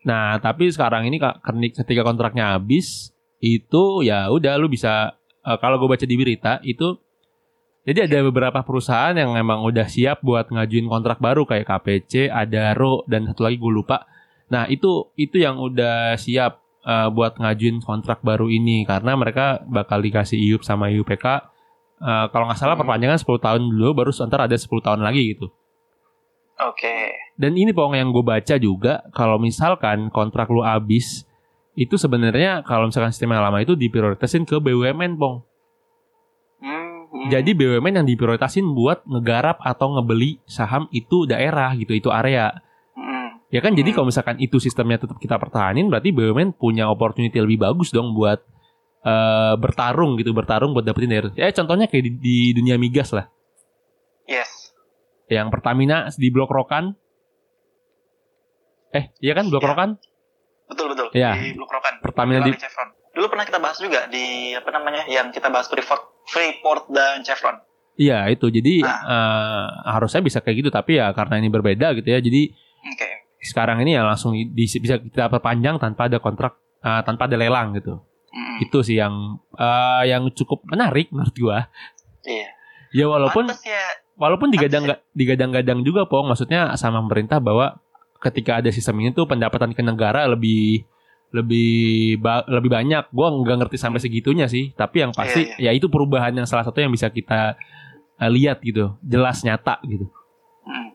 [0.05, 1.45] Nah, tapi sekarang ini Kak,
[1.85, 7.01] ketika kontraknya habis, itu ya udah lu bisa eh, kalau gue baca di berita itu
[7.81, 13.09] jadi ada beberapa perusahaan yang memang udah siap buat ngajuin kontrak baru kayak KPC, Adaro
[13.09, 14.05] dan satu lagi gue lupa.
[14.53, 20.05] Nah, itu itu yang udah siap eh, buat ngajuin kontrak baru ini karena mereka bakal
[20.05, 21.27] dikasih IUP sama IUPK
[22.05, 22.85] eh, kalau nggak salah Hmm.
[22.85, 25.49] perpanjangan 10 tahun dulu baru ntar ada 10 tahun lagi gitu.
[26.61, 27.17] Oke.
[27.41, 31.25] Dan ini pong yang gue baca juga kalau misalkan kontrak lu habis
[31.73, 35.49] itu sebenarnya kalau misalkan sistem yang lama itu diprioritasin ke BUMN pong.
[37.21, 37.29] Hmm.
[37.29, 42.49] Jadi BUMN yang diprioritasin buat ngegarap atau ngebeli saham itu daerah gitu, itu area.
[42.97, 43.45] Hmm.
[43.53, 44.01] Ya kan jadi Hmm.
[44.01, 48.41] kalau misalkan itu sistemnya tetap kita pertahanin berarti BUMN punya opportunity lebih bagus dong buat
[49.01, 51.33] eh, bertarung gitu, bertarung buat dapetin daerah.
[51.37, 53.29] Ya contohnya kayak di, di dunia migas lah.
[54.29, 54.77] Yes.
[55.29, 56.97] Yang Pertamina di Blok Rokan.
[58.93, 59.69] Eh, iya kan Blok Ya.
[59.73, 59.91] Rokan?
[60.69, 61.09] Betul betul.
[61.17, 61.33] Iya.
[61.33, 61.95] Di Blok Rokan.
[62.05, 63.00] Pertamina di Di Chevron.
[63.21, 67.61] Dulu pernah kita bahas juga di apa namanya yang kita bahas Freeport, Freeport dan Chevron.
[67.93, 68.97] Iya itu jadi Ah.
[69.05, 72.49] eh, harusnya bisa kayak gitu tapi ya karena ini berbeda gitu ya jadi
[72.81, 73.09] Oke.
[73.45, 77.77] sekarang ini ya langsung di, bisa kita perpanjang tanpa ada kontrak eh, tanpa ada lelang
[77.77, 78.57] gitu Hmm.
[78.63, 79.13] itu sih yang
[79.53, 81.69] eh, yang cukup menarik menurut gua
[82.25, 82.49] Iya.
[82.95, 83.85] ya walaupun Pantes ya.
[84.17, 87.77] walaupun digadang pantes digadang-gadang juga pong maksudnya sama pemerintah bahwa
[88.17, 90.89] ketika ada sistem ini tuh pendapatan ke negara lebih
[91.31, 91.71] lebih
[92.17, 95.87] ba- lebih banyak gua nggak ngerti sampai segitunya sih tapi yang pasti Iya, ya itu
[95.87, 97.55] perubahan yang salah satu yang bisa kita
[98.17, 100.11] eh, lihat gitu jelas nyata gitu
[100.61, 100.93] Hmm.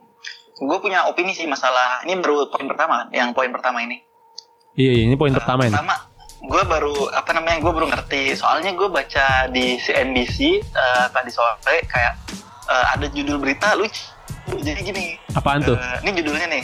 [0.57, 3.99] Gue punya opini sih masalah ini baru poin pertama, yang poin pertama ini.
[4.73, 5.73] Iya, iya, ini poin Eh, pertama ini.
[5.73, 5.95] Pertama,
[6.37, 8.23] gue baru apa namanya gue baru ngerti.
[8.35, 12.13] Soalnya gue baca di CNBC eh, tadi sore kayak
[12.65, 13.99] eh, ada judul berita lucu.
[14.55, 15.75] Jadi gini, Apaan tuh?
[15.75, 16.63] eh, ini judulnya nih.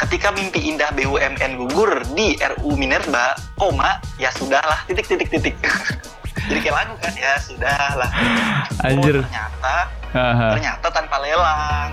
[0.00, 5.56] Ketika mimpi indah BUMN gugur di RU Minerba, koma, ya sudahlah, titik titik titik.
[6.48, 8.08] Jadi kayak lagu kan, ya sudahlah.
[8.80, 9.20] Anjir.
[9.20, 9.76] Oh, ternyata,
[10.16, 10.48] Haha.
[10.56, 11.90] ternyata tanpa lelang.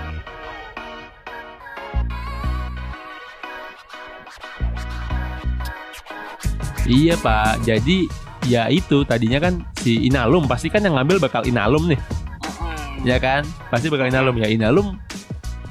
[6.88, 7.67] Iya pak.
[7.67, 8.08] Jadi
[8.48, 13.04] ya itu tadinya kan si Inalum pasti kan yang ngambil bakal Inalum nih, Mm-mm.
[13.04, 13.43] ya kan?
[13.67, 14.48] Pasti bakal Inalum ya.
[14.48, 14.96] Inalum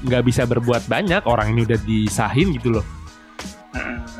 [0.05, 1.23] nggak bisa berbuat banyak.
[1.25, 2.85] Orang ini udah disahin gitu loh.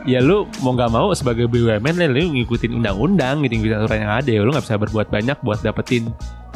[0.07, 4.29] Ya lu mau nggak mau sebagai BUMN lu ngikutin undang-undang gitu, ngikutin aturan yang ada
[4.29, 4.39] ya.
[4.41, 6.13] Lu nggak bisa berbuat banyak buat dapetin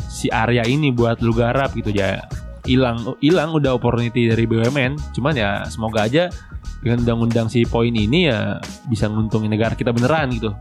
[0.07, 2.23] si area ini buat lu garap gitu ya.
[2.63, 5.17] Hilang hilang udah opportunity dari BUMN.
[5.17, 6.31] Cuman ya semoga aja
[6.81, 8.57] dengan undang-undang si poin ini ya
[8.89, 10.53] bisa nguntungin negara kita beneran gitu.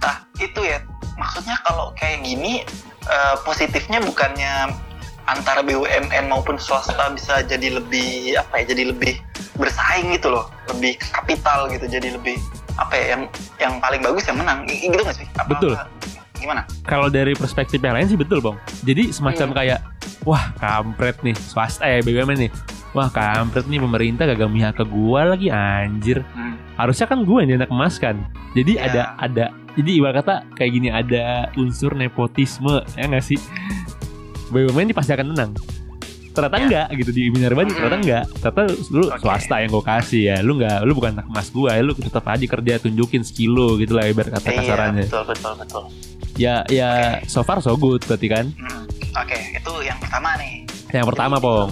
[0.00, 0.80] Nah, itu ya.
[1.18, 2.64] Maksudnya kalau kayak gini
[3.06, 4.72] eh, positifnya bukannya
[5.24, 8.74] antara BUMN maupun swasta bisa jadi lebih apa ya?
[8.74, 9.14] Jadi lebih
[9.54, 12.36] bersaing gitu loh, lebih kapital gitu, jadi lebih
[12.74, 13.04] apa ya?
[13.14, 13.22] Yang
[13.58, 15.26] yang paling bagus yang menang, gitu nggak sih?
[15.34, 15.74] Apa- Betul.
[15.74, 15.90] apa-
[16.34, 16.66] Gimana?
[16.82, 19.56] kalau dari perspektif yang lain sih betul bang jadi semacam Hmm.
[19.56, 19.80] kayak
[20.26, 22.50] wah kampret nih swasta eh BUMN nih
[22.90, 26.58] wah kampret nih pemerintah gak mihak ke gua lagi anjir Hmm.
[26.74, 28.26] harusnya kan gue yang emaskan
[28.58, 28.82] jadi Ya.
[28.90, 29.44] ada ada
[29.78, 33.38] jadi ibarat kata kayak gini ada unsur nepotisme ya nggak sih
[34.52, 35.52] BUMN ini pasti akan menang
[36.30, 36.64] ternyata Ya.
[36.64, 39.20] enggak gitu di Minerba nih ternyata enggak ternyata lu Oke.
[39.20, 42.24] swasta yang gue kasih ya lu nggak lu bukan anak emas gua ya lu tetap
[42.26, 45.82] aja kerja tunjukin skill lu gitu lah ibarat kata Iya, kasarannya betul betul betul.
[46.34, 46.90] ya ya
[47.26, 48.80] so far so good berarti kan Hmm.
[49.14, 50.64] Oke, itu yang pertama nih.
[50.90, 51.68] yang pertama pong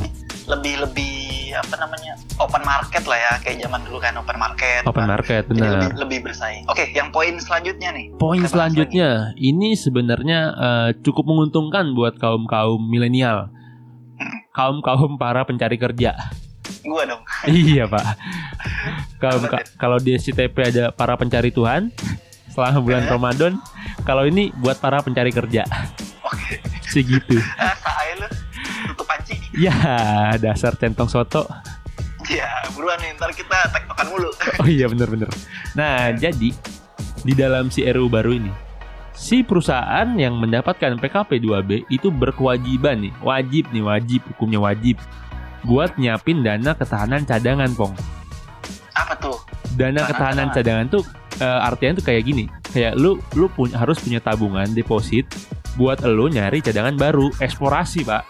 [0.46, 1.12] lebih lebih
[1.52, 5.42] apa namanya open market lah ya kayak zaman dulu kan open market Open Nah, market
[5.44, 5.92] jadi lebih, benar.
[5.96, 12.14] lebih bersaing oke yang poin selanjutnya nih Poin selanjutnya ini sebenarnya eh, cukup menguntungkan buat
[12.16, 13.50] kaum kaum milenial,
[14.50, 16.14] kaum kaum para pencari kerja.
[16.80, 18.04] gua dong iya pak.
[19.20, 19.36] Kalau
[19.76, 21.92] kalau di SCTP ada para pencari Tuhan
[22.52, 23.10] selama bulan Eh?
[23.10, 23.52] Ramadan,
[24.02, 25.68] kalau ini buat para pencari kerja.
[26.22, 27.36] oke Segitu.
[29.61, 29.77] Ya
[30.40, 31.44] dasar centong soto.
[32.31, 34.31] ya buruan nih ntar kita tektokan mulu
[34.62, 35.29] Oh iya bener-bener.
[35.77, 36.57] Nah jadi
[37.20, 38.53] di dalam si RU baru ini
[39.20, 44.96] si perusahaan yang mendapatkan PKP 2B itu berkewajiban nih, wajib nih wajib hukumnya wajib
[45.61, 47.92] buat nyiapin dana ketahanan cadangan pong.
[48.96, 49.37] apa tuh
[49.77, 51.05] Dana Ketahanan cadangan tuh
[51.37, 55.29] eh, artinya tuh kayak gini, kayak lu lu punya harus punya tabungan deposit
[55.77, 58.25] buat lu nyari cadangan baru eksplorasi pak.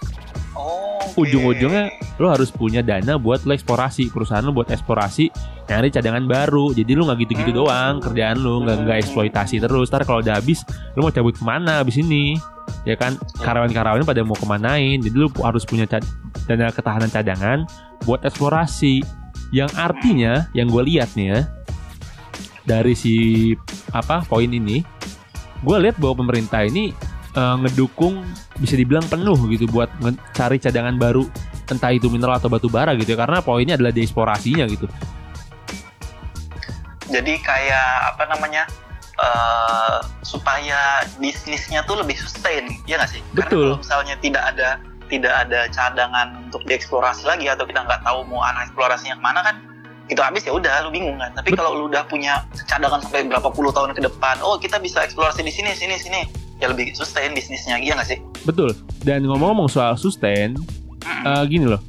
[0.58, 1.20] oh oke.
[1.20, 1.84] Ujung-ujungnya
[2.16, 5.30] lu harus punya dana buat lu eksplorasi perusahaan lu buat eksplorasi
[5.66, 6.70] nyari cadangan baru.
[6.70, 7.60] Jadi lu nggak gitu-gitu Hmm.
[7.62, 9.88] doang kerjaan lu nggak nggak eksploitasi terus.
[9.88, 12.36] Ntar kalau udah habis lu mau cabut ke mana habis ini?
[12.82, 13.18] Ya kan?
[13.38, 15.84] Karyawan-karyawannya pada mau kemanain jadi lu pu- harus punya
[16.46, 17.58] dana ketahanan cadangan
[18.02, 19.02] buat eksplorasi.
[19.50, 21.40] Yang artinya yang gue lihat nih ya
[22.62, 23.14] dari si
[23.90, 24.84] apa poin ini
[25.60, 26.94] gue lihat bahwa pemerintah ini
[27.34, 28.26] eh, ngedukung
[28.58, 31.26] bisa dibilang penuh gitu buat nge- cari cadangan baru
[31.70, 34.90] entah itu mineral atau batu bara gitu ya karena poinnya adalah di eksplorasinya gitu.
[37.10, 38.66] Jadi kayak apa namanya
[39.20, 43.22] eh supaya bisnisnya tuh lebih sustain ya nggak sih?
[43.36, 43.44] Betul.
[43.44, 44.68] karena kalau misalnya tidak ada
[45.10, 49.42] tidak ada cadangan untuk dieksplorasi lagi atau kita nggak tahu mau arah eksplorasinya ke mana
[49.42, 49.56] kan
[50.10, 51.30] itu habis ya udah lu bingung kan.
[51.34, 55.02] Tapi kalau lu udah punya cadangan sampai berapa puluh tahun ke depan oh kita bisa
[55.04, 56.22] eksplorasi di sini sini sini
[56.60, 58.18] ya lebih sustain bisnisnya iya nggak sih?
[58.44, 58.76] Betul.
[59.00, 60.54] Dan ngomong-ngomong soal sustain
[61.02, 61.80] eh, gini loh.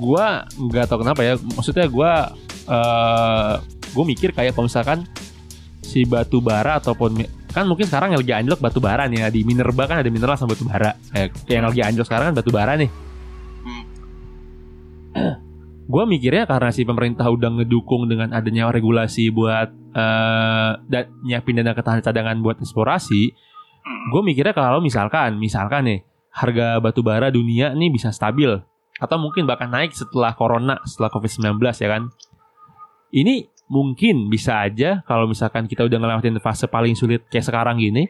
[0.00, 1.36] Gua nggak tahu kenapa ya.
[1.36, 2.32] Maksudnya gua
[2.68, 3.54] eh
[3.88, 5.08] gue mikir kayak kalau misalkan
[5.80, 9.24] si batu bara ataupun kan mungkin sekarang yang lagi anjlok batu bara nih.
[9.24, 10.92] Ya di Minerba kan ada mineral sama batu bara.
[11.16, 12.90] Eh, yang lagi anjlok sekarang kan batu bara nih.
[13.58, 13.84] Hmm.
[15.88, 21.72] gue mikirnya karena si pemerintah udah ngedukung dengan adanya regulasi buat eh da- nyiapin dana
[21.72, 23.32] ketahanan cadangan buat eksplorasi
[23.88, 24.12] Hmm.
[24.12, 28.52] gue mikirnya kalau misalkan misalkan nih harga batu bara dunia nih bisa stabil.
[28.98, 32.02] Atau mungkin bahkan naik setelah corona setelah covid 19 ya kan?
[33.08, 38.08] Ini mungkin bisa aja kalau misalkan kita udah ngelewatin fase paling sulit kayak sekarang gini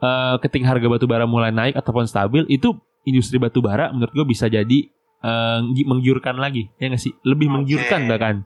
[0.00, 2.72] eh ketika harga batu bara mulai naik ataupun stabil itu
[3.04, 4.86] industri batu bara menurut gue bisa jadi
[5.70, 7.12] gi- menggiurkan lagi ya nggak sih?
[7.22, 7.54] Lebih Oke.
[7.58, 8.36] menggiurkan bahkan.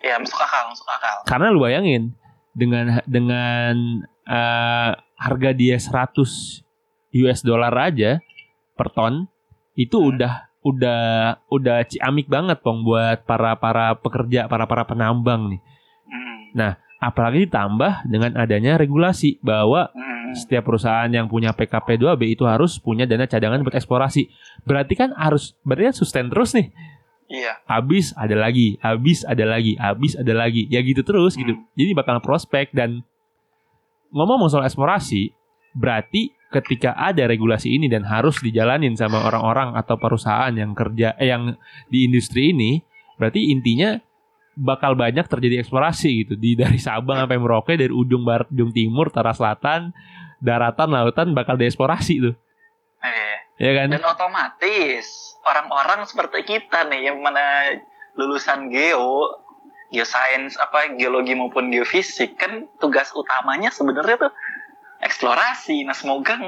[0.00, 1.16] Ya masuk akal masuk akal.
[1.28, 2.16] Karena lu bayangin
[2.50, 3.74] dengan dengan
[4.26, 6.64] eh, harga dia 100
[7.20, 8.24] US dollar aja
[8.72, 9.28] per ton
[9.76, 10.08] itu Hmm.
[10.16, 11.02] udah udah
[11.48, 15.60] udah ciamik banget pong buat para para pekerja para para penambang nih
[16.08, 16.74] Hmm.
[17.00, 20.32] apalagi ditambah dengan adanya regulasi bahwa Hmm.
[20.36, 24.28] setiap perusahaan yang punya PKP 2B itu harus punya dana cadangan buat eksplorasi
[24.64, 26.70] berarti kan harus berarti kan sustain terus nih
[27.30, 31.54] iya habis ada lagi, habis ada lagi, habis ada lagi, ya gitu terus gitu.
[31.54, 31.62] Hmm.
[31.78, 33.06] Jadi bakal prospek dan
[34.10, 35.30] ngomong soal eksplorasi,
[35.74, 41.30] berarti ketika ada regulasi ini dan harus dijalanin sama orang-orang atau perusahaan yang kerja eh,
[41.30, 41.54] yang
[41.86, 42.82] di industri ini,
[43.16, 43.94] berarti intinya
[44.58, 49.08] bakal banyak terjadi eksplorasi gitu di dari Sabang sampai Merauke dari ujung barat, ujung timur,
[49.14, 49.94] utara selatan,
[50.42, 52.34] daratan, lautan bakal dieksplorasi tuh.
[53.00, 53.36] Eh.
[53.60, 53.92] Ya kan?
[53.92, 57.76] Dan otomatis orang-orang seperti kita nih yang mana
[58.16, 59.36] lulusan geo,
[59.90, 64.32] geoscience apa geologi maupun geofisik kan tugas utamanya sebenarnya tuh
[65.00, 65.82] eksplorasi.
[65.84, 66.38] Nah, semoga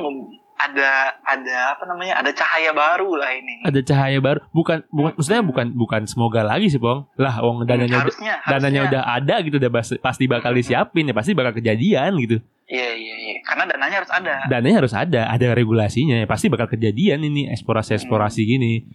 [0.63, 2.23] ada ada apa namanya?
[2.23, 3.67] ada cahaya baru lah ini.
[3.67, 4.39] Ada cahaya baru.
[4.55, 7.11] Bukan bukan maksudnya bukan bukan semoga lagi sih, Bang.
[7.19, 9.03] Lah, wong dananya udah harusnya, dananya harusnya.
[9.03, 12.39] udah ada gitu udah pasti bakal disiapin ya pasti bakal kejadian gitu
[12.73, 13.33] Iya, iya, iya.
[13.45, 14.35] Karena dananya harus ada.
[14.49, 18.87] dananya harus ada ada regulasinya ya pasti bakal kejadian ini eksplorasi eksplorasi gini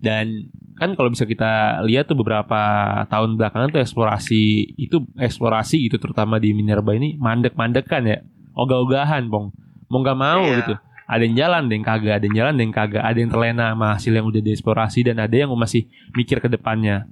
[0.00, 2.60] dan kan kalau bisa kita lihat tuh beberapa
[3.08, 4.42] tahun belakangan tuh eksplorasi
[4.76, 8.20] itu eksplorasi itu terutama di Minerba ini mandek mandekan ya.
[8.52, 9.52] Ogah-ogahan bong.
[9.88, 10.56] Mau nggak mau Iya.
[10.60, 10.74] gitu.
[11.06, 12.14] Ada yang jalan ada yang kagak.
[12.18, 13.02] Ada yang jalan ada yang kagak.
[13.04, 17.06] Ada yang terlena sama hasil yang udah dieksplorasi dan ada yang masih mikir ke depannya.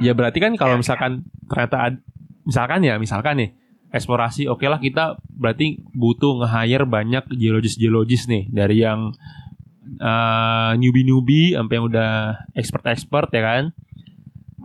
[0.00, 1.12] Ya berarti kan kalau Ya, misalkan
[1.46, 2.02] ternyata ad-
[2.44, 3.50] misalkan ya misalkan nih
[3.92, 8.48] eksplorasi oke lah kita berarti butuh nge-hire banyak geologis-geologis nih.
[8.48, 9.12] Dari yang
[10.00, 12.12] uh, newbie-newbie sampai yang udah
[12.54, 13.64] expert-expert ya kan.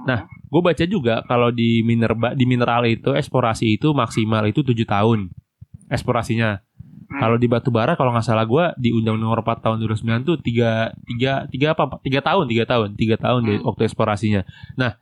[0.05, 4.85] Nah, gue baca juga kalau di minerba di mineral itu eksplorasi itu maksimal itu tujuh
[4.85, 5.31] tahun
[5.89, 6.61] eksplorasinya.
[7.05, 7.19] Hmm.
[7.21, 10.35] Kalau di batu bara kalau nggak salah gue di Undang-Undang Nomor 4 tahun 2009 tuh
[10.41, 13.67] tiga tiga tiga apa tiga tahun tiga tahun tiga tahun deh Hmm.
[13.69, 14.41] waktu eksplorasinya.
[14.77, 14.97] Nah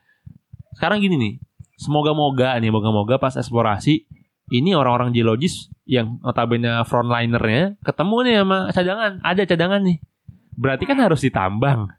[0.74, 1.34] sekarang gini nih,
[1.78, 4.10] semoga-moga nih, moga-moga pas eksplorasi
[4.54, 9.98] ini orang-orang geologis yang notabene frontlinernya ketemu nih sama cadangan, ada cadangan nih.
[10.54, 11.90] Berarti kan harus ditambang.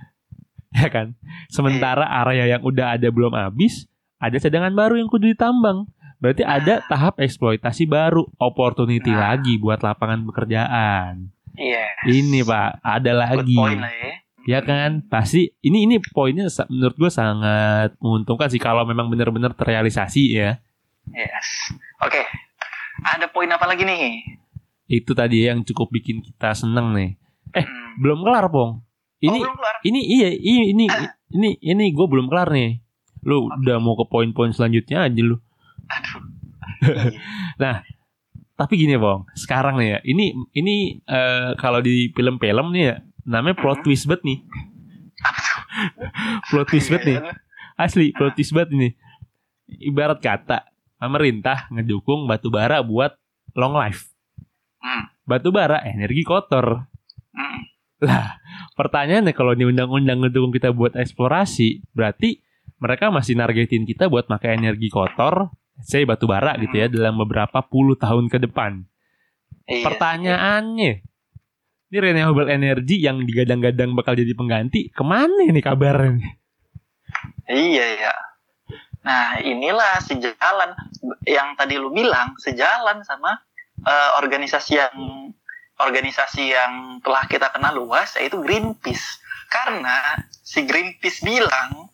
[0.80, 1.12] ya kan?
[1.52, 3.84] Sementara area yang udah ada belum habis,
[4.16, 5.84] ada cadangan baru yang kudu ditambang.
[6.20, 9.36] Berarti ada tahap eksploitasi baru, opportunity Nah.
[9.36, 11.32] lagi buat lapangan pekerjaan.
[11.56, 11.84] Iya.
[12.08, 13.56] Ini Pak, ada Good lagi.
[13.56, 14.12] point lah ya.
[14.48, 20.24] Ya kan, pasti ini ini poinnya menurut gue sangat menguntungkan sih kalau memang benar-benar terrealisasi
[20.32, 20.64] ya.
[21.10, 21.48] Yes.
[22.00, 22.22] Oke.
[23.00, 24.22] Ada poin apa lagi nih?
[24.86, 27.10] Itu tadi yang cukup bikin kita seneng nih.
[27.52, 27.98] Eh, Hmm.
[27.98, 28.82] Belum kelar, Pong.
[29.18, 29.76] Ini oh, belum kelar.
[29.84, 30.84] ini iya ini ini
[31.30, 32.78] ini ini gue belum kelar nih.
[33.26, 35.36] Lu udah mau ke poin-poin selanjutnya aja lu.
[35.90, 36.22] Aduh.
[38.60, 39.24] Tapi gini, Pong.
[39.34, 43.84] Sekarang nih ya, ini ini eh, kalau di film-film nih ya, namanya plot Hmm.
[43.88, 44.38] twist banget nih.
[46.48, 47.18] Plot twist banget nih.
[47.20, 47.32] Iya,
[47.76, 48.88] Asli, plot twist banget ini.
[49.80, 50.66] Ibarat kata,
[51.00, 53.16] pemerintah ngedukung batu bara buat
[53.56, 54.12] long life.
[54.78, 55.08] Hmm.
[55.24, 56.84] Batu bara energi kotor.
[57.32, 57.60] Hmm.
[58.04, 58.36] Lah,
[58.76, 62.44] pertanyaannya kalau di undang-undang ngedukung kita buat eksplorasi, berarti
[62.80, 65.52] mereka masih nargetin kita buat pakai energi kotor,
[65.84, 68.88] saya batu bara gitu ya, dalam beberapa puluh tahun ke depan.
[69.68, 69.84] Iya.
[69.84, 70.92] Pertanyaannya,
[71.92, 76.40] ini renewable energy yang digadang-gadang bakal jadi pengganti, ke mana nih kabarnya?
[77.50, 78.14] Iya ya.
[79.00, 80.76] Nah inilah sejalan
[81.24, 83.40] yang tadi lu bilang sejalan sama
[83.84, 84.96] eh, organisasi yang
[85.80, 89.20] organisasi yang telah kita kenal luas yaitu Greenpeace.
[89.48, 91.90] Karena si Greenpeace bilang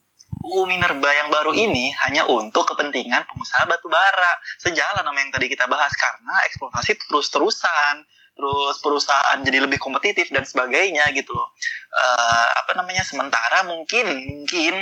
[0.46, 4.32] UU Minerba yang baru ini hanya untuk kepentingan pengusaha batu bara.
[4.60, 8.04] Sejalan sama yang tadi kita bahas karena eksploitasi terus-terusan,
[8.36, 11.50] terus perusahaan jadi lebih kompetitif dan sebagainya gitu loh.
[11.90, 13.02] Eh, apa namanya?
[13.02, 14.74] Sementara mungkin mungkin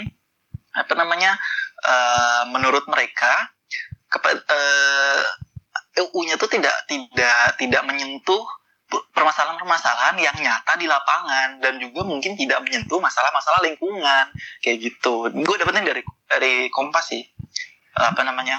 [0.74, 1.38] apa namanya
[1.84, 3.52] eh, menurut mereka
[4.08, 5.22] kepa- eh,
[5.96, 8.42] UU-nya tuh tidak tidak tidak menyentuh
[9.10, 14.26] permasalahan-permasalahan yang nyata di lapangan dan juga mungkin tidak menyentuh masalah-masalah lingkungan
[14.60, 15.30] kayak gitu.
[15.32, 17.22] Gue dapetnya dari dari Kompas sih
[17.92, 18.58] apa namanya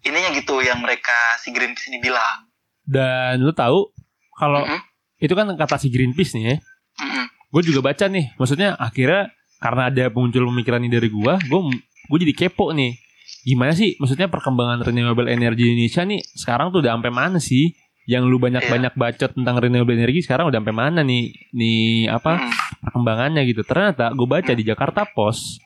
[0.00, 2.46] ininya gitu yang mereka si Greenpeace ini bilang.
[2.80, 3.90] Dan lu tahu
[4.32, 4.80] kalau Mhm.
[5.18, 6.56] itu kan kata si Greenpeace nih ya,
[6.98, 7.24] Mm-mm.
[7.50, 11.60] gue juga baca nih maksudnya akhirnya karena ada muncul pemikiran ini dari gue gue
[12.08, 12.96] gue jadi kepo nih.
[13.44, 17.72] Gimana sih maksudnya perkembangan renewable energy di Indonesia nih sekarang tuh udah sampai mana sih?
[18.08, 21.28] Yang lu banyak banyak bacot tentang renewable energy sekarang udah sampai mana nih?
[21.52, 22.82] Nih apa Mm-mm.
[22.88, 23.60] perkembangannya gitu.
[23.62, 25.60] Ternyata gue baca di Jakarta Post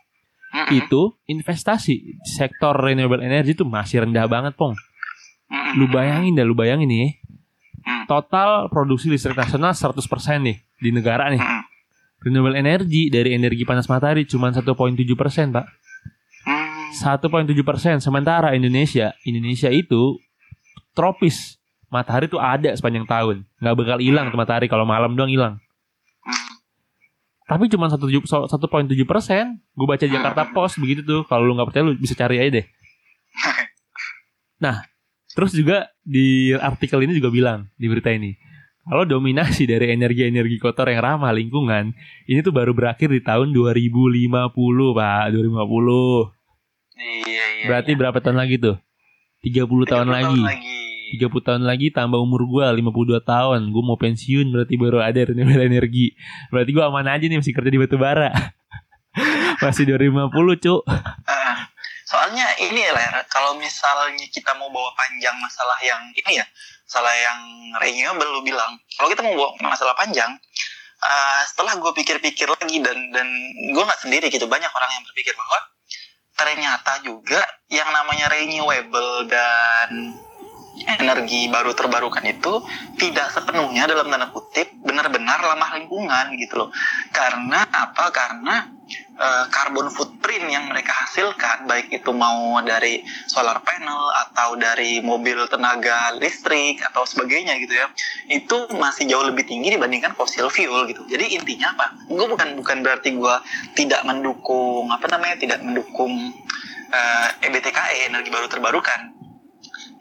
[0.51, 0.75] Mm-mm.
[0.75, 4.75] itu investasi sektor renewable energy tuh masih rendah banget pong.
[5.79, 7.11] Lu bayangin dah lu bayangin nih.
[7.83, 8.07] Hmm.
[8.07, 9.99] total produksi listrik nasional 100%
[10.39, 11.43] nih di negara nih.
[12.23, 14.63] Renewable energy dari energi panas matahari cuma 1.7
[15.19, 15.67] persen pak.
[16.93, 17.97] 1.7 persen.
[18.05, 20.21] Sementara Indonesia Indonesia itu
[20.93, 21.57] tropis.
[21.93, 23.37] Matahari tuh ada sepanjang tahun.
[23.61, 24.69] Nggak bakal hilang tuh matahari.
[24.69, 25.61] Kalau malam doang hilang.
[27.45, 28.09] Tapi cuma 1.7
[29.05, 29.61] persen.
[29.77, 31.29] Gue baca Jakarta Post begitu tuh.
[31.29, 32.67] Kalau lu nggak percaya lu bisa cari aja deh.
[34.61, 34.89] Nah
[35.33, 38.37] terus juga di artikel ini juga bilang di berita ini
[38.83, 41.95] kalau dominasi dari energi-energi kotor yang ramah lingkungan
[42.27, 44.53] ini tuh baru berakhir di tahun 2050
[44.99, 45.25] pak.
[45.31, 46.42] 2050
[46.97, 47.67] Iya iya.
[47.69, 47.99] berarti iya.
[47.99, 48.77] berapa tahun lagi tuh
[49.43, 50.79] 30 tahun 30 lagi lagi.
[51.21, 55.61] 30 tahun lagi tambah umur gua 52 tahun Gue mau pensiun berarti baru ada renewable
[55.61, 56.17] energi
[56.49, 58.33] Berarti gua aman aja nih masih kerja di batu bara
[59.65, 60.33] Masih 2050
[60.65, 60.83] cuk
[61.29, 61.57] Eh,
[62.09, 66.47] soalnya ini ya Ler, kalau misalnya kita mau bawa panjang masalah yang ini ya,
[66.89, 67.41] masalah yang
[67.81, 68.77] renewable lu bilang.
[68.97, 70.33] Kalau kita mau bawa masalah panjang,
[71.01, 73.29] eh, setelah gue pikir-pikir lagi dan dan
[73.73, 75.59] gue nggak sendiri gitu, banyak orang yang berpikir bahwa
[76.43, 77.39] ternyata juga
[77.71, 80.19] yang namanya renewable dan
[80.81, 82.65] energi baru terbarukan itu
[82.97, 86.69] tidak sepenuhnya dalam tanda kutip benar-benar ramah lingkungan gitu loh.
[87.13, 88.09] Karena apa?
[88.09, 88.65] Karena
[89.17, 95.45] eh, carbon footprint yang mereka hasilkan baik itu mau dari solar panel atau dari mobil
[95.49, 97.87] tenaga listrik atau sebagainya gitu ya
[98.29, 102.79] itu masih jauh lebih tinggi dibandingkan fossil fuel gitu jadi intinya apa gue bukan bukan
[102.85, 103.37] berarti gue
[103.77, 106.33] tidak mendukung apa namanya tidak mendukung
[106.93, 109.22] eh, EBTKE energi baru terbarukan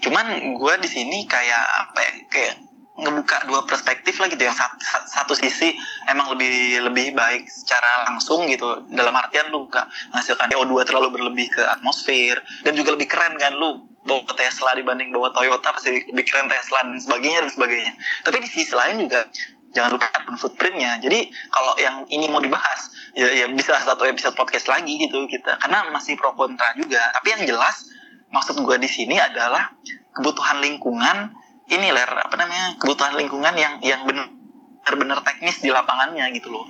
[0.01, 2.55] cuman gue di sini kayak apa ya kayak
[3.01, 4.77] ngebuka dua perspektif lah gitu yang satu,
[5.09, 5.73] satu sisi
[6.11, 8.83] emang lebih lebih baik secara langsung gitu.
[8.93, 12.37] Dalam artian lu gak menghasilkan CO2 terlalu berlebih ke atmosfer.
[12.61, 16.85] Dan juga lebih keren kan lu bawa Tesla dibanding bawa Toyota pasti lebih keren Tesla
[16.85, 17.93] dan sebagainya dan sebagainya.
[18.27, 19.25] Tapi di sisi lain juga
[19.71, 20.91] jangan lupa carbon footprintnya.
[20.99, 25.57] Jadi kalau yang ini mau dibahas ya, ya bisa satu episode podcast lagi gitu kita.
[25.57, 27.01] Karena masih pro kontra juga.
[27.17, 27.87] Tapi yang jelas
[28.31, 29.71] maksud gue di sini adalah
[30.11, 31.35] kebutuhan lingkungan
[31.67, 36.67] ini ler apa namanya kebutuhan lingkungan yang yang benar-benar teknis di lapangannya gitu loh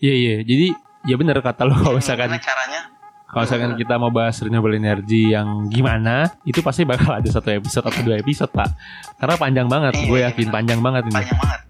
[0.00, 0.36] Iya iya.
[0.40, 0.72] Jadi
[1.04, 2.88] ya bener kata lo kalau misalkan caranya
[3.28, 7.86] kalau misalkan kita mau bahas renewable energy yang gimana, itu pasti bakal ada satu episode
[7.86, 8.74] atau dua episode pak.
[9.20, 10.54] Karena panjang banget, Iya, gue iya, yakin benar.
[10.58, 11.14] panjang banget ini.
[11.14, 11.60] panjang banget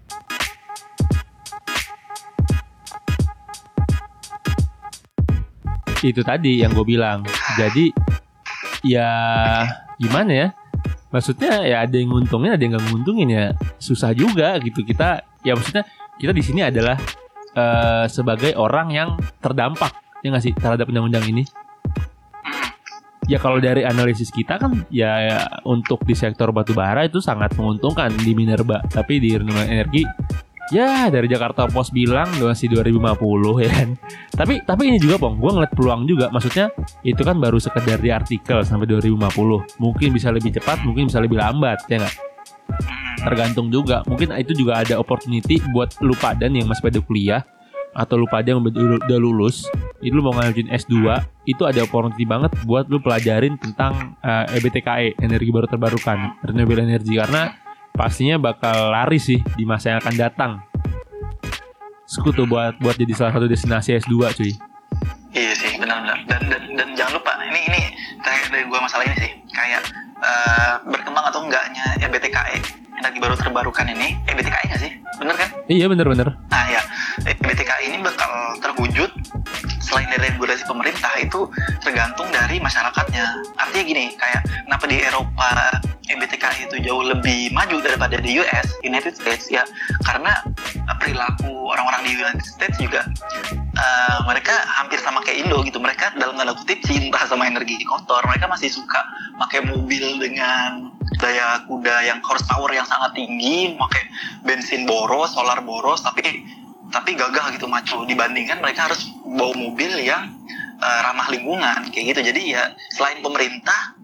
[6.01, 7.21] Itu tadi yang gue bilang.
[7.61, 7.93] Jadi
[8.85, 9.09] ya
[9.97, 10.47] gimana ya?
[11.11, 13.45] Maksudnya ya ada yang nguntungin, ada yang nggak nguntungin ya.
[13.77, 15.27] Susah juga gitu kita.
[15.43, 15.83] Ya maksudnya
[16.17, 16.97] kita di sini adalah
[17.55, 19.09] eh, sebagai orang yang
[19.43, 21.43] terdampak ya nggak sih terhadap undang-undang ini.
[23.29, 27.55] Ya kalau dari analisis kita kan ya, ya untuk di sektor batu bara itu sangat
[27.55, 30.03] menguntungkan di minerba, tapi di renewable energi
[30.71, 33.89] ya dari Jakarta Post bilang masih 2050 ya kan.
[34.33, 36.31] Tapi tapi ini juga Pong, gue ngeliat peluang juga.
[36.31, 36.71] Maksudnya
[37.03, 39.77] itu kan baru sekedar di artikel sampai 2050.
[39.77, 42.15] Mungkin bisa lebih cepat, mungkin bisa lebih lambat ya nggak?
[43.21, 44.01] Tergantung juga.
[44.07, 47.43] Mungkin itu juga ada opportunity buat lu padan yang masih pada kuliah
[47.91, 49.67] atau lu yang udah lulus
[49.99, 50.95] itu lu mau ngajuin S2
[51.43, 57.19] itu ada opportunity banget buat lu pelajarin tentang eh, EBTKE energi baru terbarukan renewable energy
[57.19, 57.51] karena
[57.95, 60.51] pastinya bakal laris sih di masa yang akan datang
[62.07, 64.53] sekutu buat buat jadi salah satu destinasi S2 cuy
[65.31, 66.27] Iya sih, benar-benar.
[66.27, 67.81] Dan, dan dan jangan lupa, ini ini
[68.19, 69.79] kayak dari gua masalah ini sih, kayak
[70.19, 72.59] eh, berkembang atau enggaknya EBTKE
[72.99, 74.91] energi baru terbarukan ini, EBTKE nggak sih?
[75.23, 75.49] Bener kan?
[75.71, 76.83] iya bener-bener Nah ya,
[77.25, 78.31] EBTKE ini bakal
[78.61, 79.11] terwujud
[79.81, 81.51] selain dari regulasi pemerintah itu
[81.83, 83.25] tergantung dari masyarakatnya.
[83.59, 85.49] Artinya gini, kayak kenapa di Eropa
[86.07, 89.67] EBTKE itu jauh lebih maju daripada di US, United States ya,
[90.07, 90.31] karena
[90.87, 93.03] eh, perilaku orang-orang di United States juga
[93.59, 95.79] eh, mereka hampir sama kayak Indo gitu.
[95.83, 98.23] Mereka dalam tanda kutip cinta sama energi kotor.
[98.27, 99.03] Mereka masih suka
[99.39, 104.03] pakai mobil dengan daya kuda yang horsepower yang sangat tinggi, pakai
[104.47, 106.47] bensin boros, solar boros, tapi
[106.91, 110.27] tapi gagah gitu maco dibandingkan mereka harus bawa mobil yang
[110.77, 112.21] eh, ramah lingkungan kayak gitu.
[112.31, 113.95] Jadi ya selain pemerintah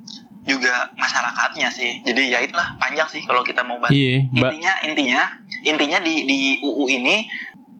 [0.47, 2.01] juga masyarakatnya sih.
[2.07, 3.91] Jadi ya itulah panjang sih kalau kita mau bahas.
[3.91, 5.21] iya Intinya intinya
[5.67, 7.27] intinya di di UU ini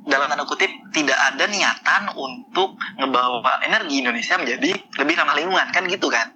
[0.08, 4.72] dalam tanda kutip tidak ada niatan untuk ngebawa energi Indonesia menjadi
[5.04, 6.32] lebih ramah lingkungan kan gitu kan.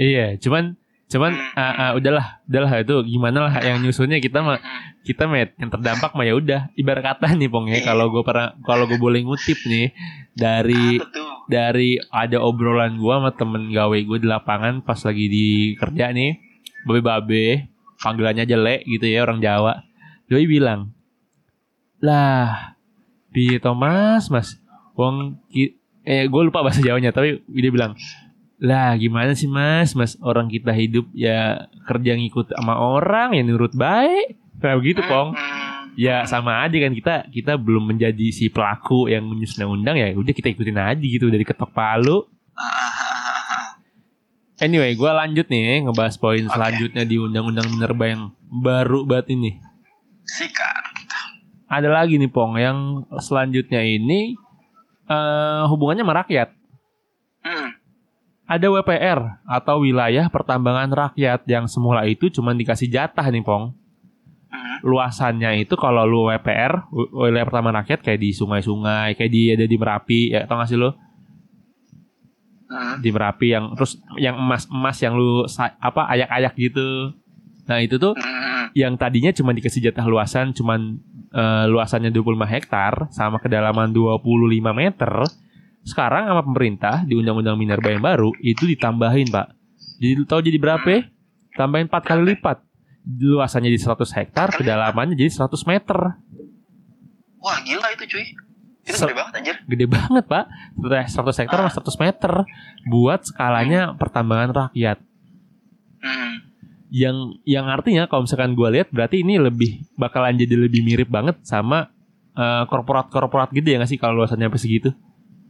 [0.00, 0.79] iya cuman
[1.10, 4.62] cuman ah, ah, udahlah udahlah itu gimana lah yang nyusunnya kita mah
[5.00, 5.08] Hmm.
[5.08, 8.52] kita met yang terdampak mah ya udah ibarat kata nih pong ya kalau gue pernah
[8.62, 9.96] kalau gue boleh ngutip nih
[10.36, 11.48] dari tuh?
[11.48, 15.48] dari ada obrolan gue sama temen gawe gue di lapangan pas lagi di
[15.80, 16.36] kerja nih
[16.84, 19.80] babe babe panggilannya jelek gitu ya orang Jawa
[20.28, 20.92] doi bilang
[22.04, 22.76] lah
[23.32, 24.28] piye to mas
[24.94, 25.40] wong
[26.04, 27.96] eh gue lupa bahasa Jawanya tapi dia bilang
[28.60, 33.72] lah gimana sih mas mas orang kita hidup ya kerja ngikut sama orang yang nurut
[33.72, 35.32] baik kayak begitu pong
[35.96, 40.32] ya sama aja kan kita kita belum menjadi si pelaku yang menyusun undang ya udah
[40.36, 42.28] kita ikutin aja gitu dari ketok palu
[44.60, 46.52] anyway gue lanjut nih ngebahas poin Oke.
[46.52, 49.56] selanjutnya di undang-undang minerba yang baru banget ini
[50.28, 50.84] Sikat.
[51.64, 54.36] ada lagi nih pong yang selanjutnya ini
[55.10, 56.59] eh hubungannya sama rakyat.
[58.50, 63.78] Ada WPR atau wilayah pertambangan rakyat yang semula itu cuma dikasih jatah nih pong
[64.50, 64.82] Hmm.
[64.82, 69.62] luasannya itu kalau lu WPR wi- wilayah pertambangan rakyat kayak di sungai-sungai kayak di ada
[69.62, 70.90] di Merapi ya tau gak sih lu
[72.66, 72.98] Hmm.
[72.98, 77.14] di Merapi yang terus yang emas-emas yang lu apa ayak-ayak gitu.
[77.66, 78.70] Nah, itu tuh Hmm.
[78.74, 80.98] yang tadinya cuma dikasih jatah luasan cuman
[81.30, 85.22] eh, luasannya 25 hektar sama kedalaman 25 meter.
[85.84, 89.46] Sekarang sama pemerintah di Undang-Undang Minerba yang baru itu ditambahin, Pak.
[90.00, 91.08] Jadi tahu jadi berapa?
[91.56, 92.62] Tambahin 4 kali lipat.
[93.04, 95.98] Luasannya jadi 100 hektar, kedalamannya jadi 100 meter.
[97.40, 98.24] Wah gila itu cuy.
[98.84, 99.56] Itu gede banget anjir.
[99.64, 100.44] Gede banget, Pak.
[100.76, 102.32] 100 hektar sama 100 meter
[102.88, 104.98] buat skalanya pertambangan rakyat.
[106.00, 106.48] Hmm.
[106.88, 111.36] yang yang artinya kalau misalkan gue lihat berarti ini lebih bakalan jadi lebih mirip banget
[111.44, 111.92] sama
[112.32, 114.90] eh, korporat-korporat gitu ya nggak sih kalau luasannya sampai segitu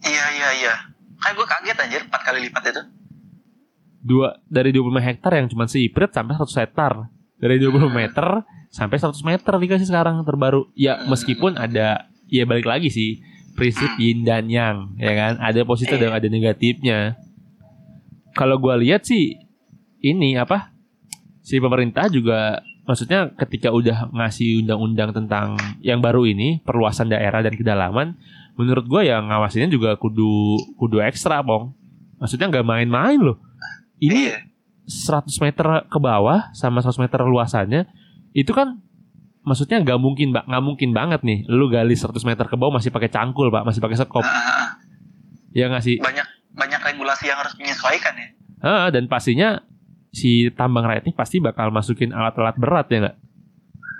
[0.05, 0.74] Iya iya iya.
[1.20, 2.82] Kayak gue kaget anjir 4 kali lipat itu.
[4.01, 6.92] dua dari 25 hektar yang cuma seiprit sampai 100 hektar.
[7.36, 10.72] Dari 20 meter sampai 100 meter dikasih sekarang terbaru.
[10.72, 13.20] Ya meskipun ada ya balik lagi sih
[13.53, 15.32] prinsip yin dan yang ya kan?
[15.36, 17.20] Ada positif dan ada negatifnya.
[18.32, 19.36] Kalau gue lihat sih
[20.01, 20.72] ini apa
[21.44, 27.53] si pemerintah juga maksudnya ketika udah ngasih undang-undang tentang yang baru ini perluasan daerah dan
[27.53, 28.16] kedalaman
[28.55, 31.74] menurut gue ya ngawasinnya juga kudu kudu ekstra bong
[32.16, 33.36] maksudnya nggak main-main loh
[33.98, 34.38] ini Iya.
[34.86, 37.86] 100 meter ke bawah sama 100 meter luasannya
[38.32, 38.82] itu kan
[39.40, 42.90] maksudnya nggak mungkin mbak nggak mungkin banget nih lu gali 100 meter ke bawah masih
[42.90, 44.74] pakai cangkul pak masih pakai sekop Ah,
[45.55, 48.28] ya nggak sih banyak banyak regulasi yang harus menyesuaikan ya.
[48.61, 49.62] Ah, dan pastinya
[50.11, 53.16] si tambang rakyat ini pasti bakal masukin alat-alat berat ya nggak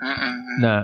[0.01, 0.33] Mm-mm.
[0.59, 0.79] nah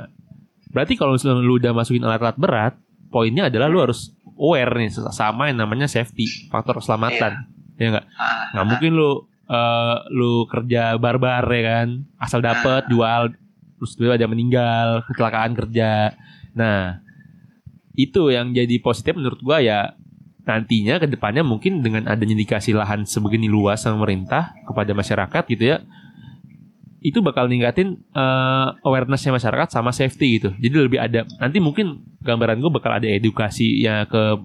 [0.71, 2.73] berarti kalau misalnya lu udah masukin alat-alat berat
[3.09, 8.05] poinnya adalah lu harus aware nih sama yang namanya safety faktor keselamatan ya nggak?
[8.17, 9.11] Ah, nggak mungkin lu
[9.49, 11.87] eh, lu kerja barbar ya kan?
[12.19, 13.33] Asal dapet jual
[13.77, 16.17] terus tiba ada meninggal kecelakaan kerja.
[16.57, 17.01] Nah
[17.97, 19.97] itu yang jadi positif menurut gua ya
[20.47, 25.75] nantinya ke depannya mungkin dengan adanya dikasih lahan sebegini luas sama pemerintah kepada masyarakat gitu
[25.75, 25.83] ya
[27.07, 30.49] itu bakal ningkatin eh, awarenessnya masyarakat sama safety gitu.
[30.53, 34.35] Jadi lebih ada nanti mungkin gambaran gue bakal ada edukasi ya ke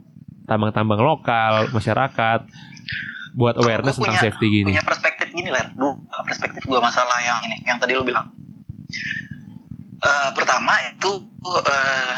[0.44, 2.40] tambang-tambang lokal masyarakat
[3.32, 4.68] buat awareness Gua tentang punya- safety gini.
[4.68, 5.64] punya perspektif gini lah
[6.22, 8.28] perspektif gua masalah yang ini yang tadi lu bilang.
[9.98, 11.10] Eh, pertama itu
[11.64, 12.14] eh,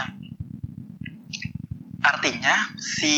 [2.05, 3.17] artinya si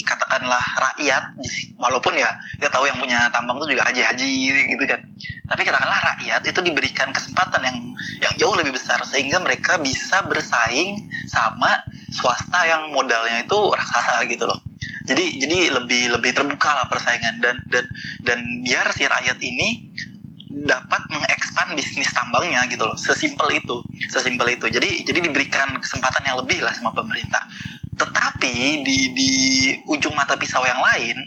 [0.00, 1.36] katakanlah rakyat
[1.76, 4.28] walaupun ya kita tahu yang punya tambang itu juga haji-haji
[4.72, 5.00] gitu kan.
[5.44, 7.78] Tapi katakanlah rakyat itu diberikan kesempatan yang
[8.24, 14.48] yang jauh lebih besar sehingga mereka bisa bersaing sama swasta yang modalnya itu raksasa gitu
[14.48, 14.58] loh.
[15.04, 17.44] Jadi jadi lebih lebih terbuka lah persaingan.
[17.44, 17.84] Dan dan
[18.24, 19.92] dan biar si rakyat ini
[20.62, 22.94] dapat mengekspan bisnis tambangnya gitu loh.
[22.94, 23.82] Sesimpel itu.
[24.06, 24.70] Sesimpel itu.
[24.70, 27.42] Jadi jadi diberikan kesempatan yang lebih lah sama pemerintah.
[27.98, 29.30] Tetapi di di
[29.90, 31.18] ujung mata pisau yang lain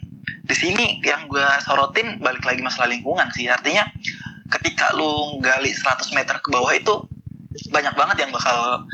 [0.47, 3.51] di sini yang gue sorotin balik lagi masalah lingkungan sih.
[3.51, 3.83] Artinya
[4.47, 7.03] ketika lu gali 100 meter ke bawah itu
[7.67, 8.87] banyak banget yang bakal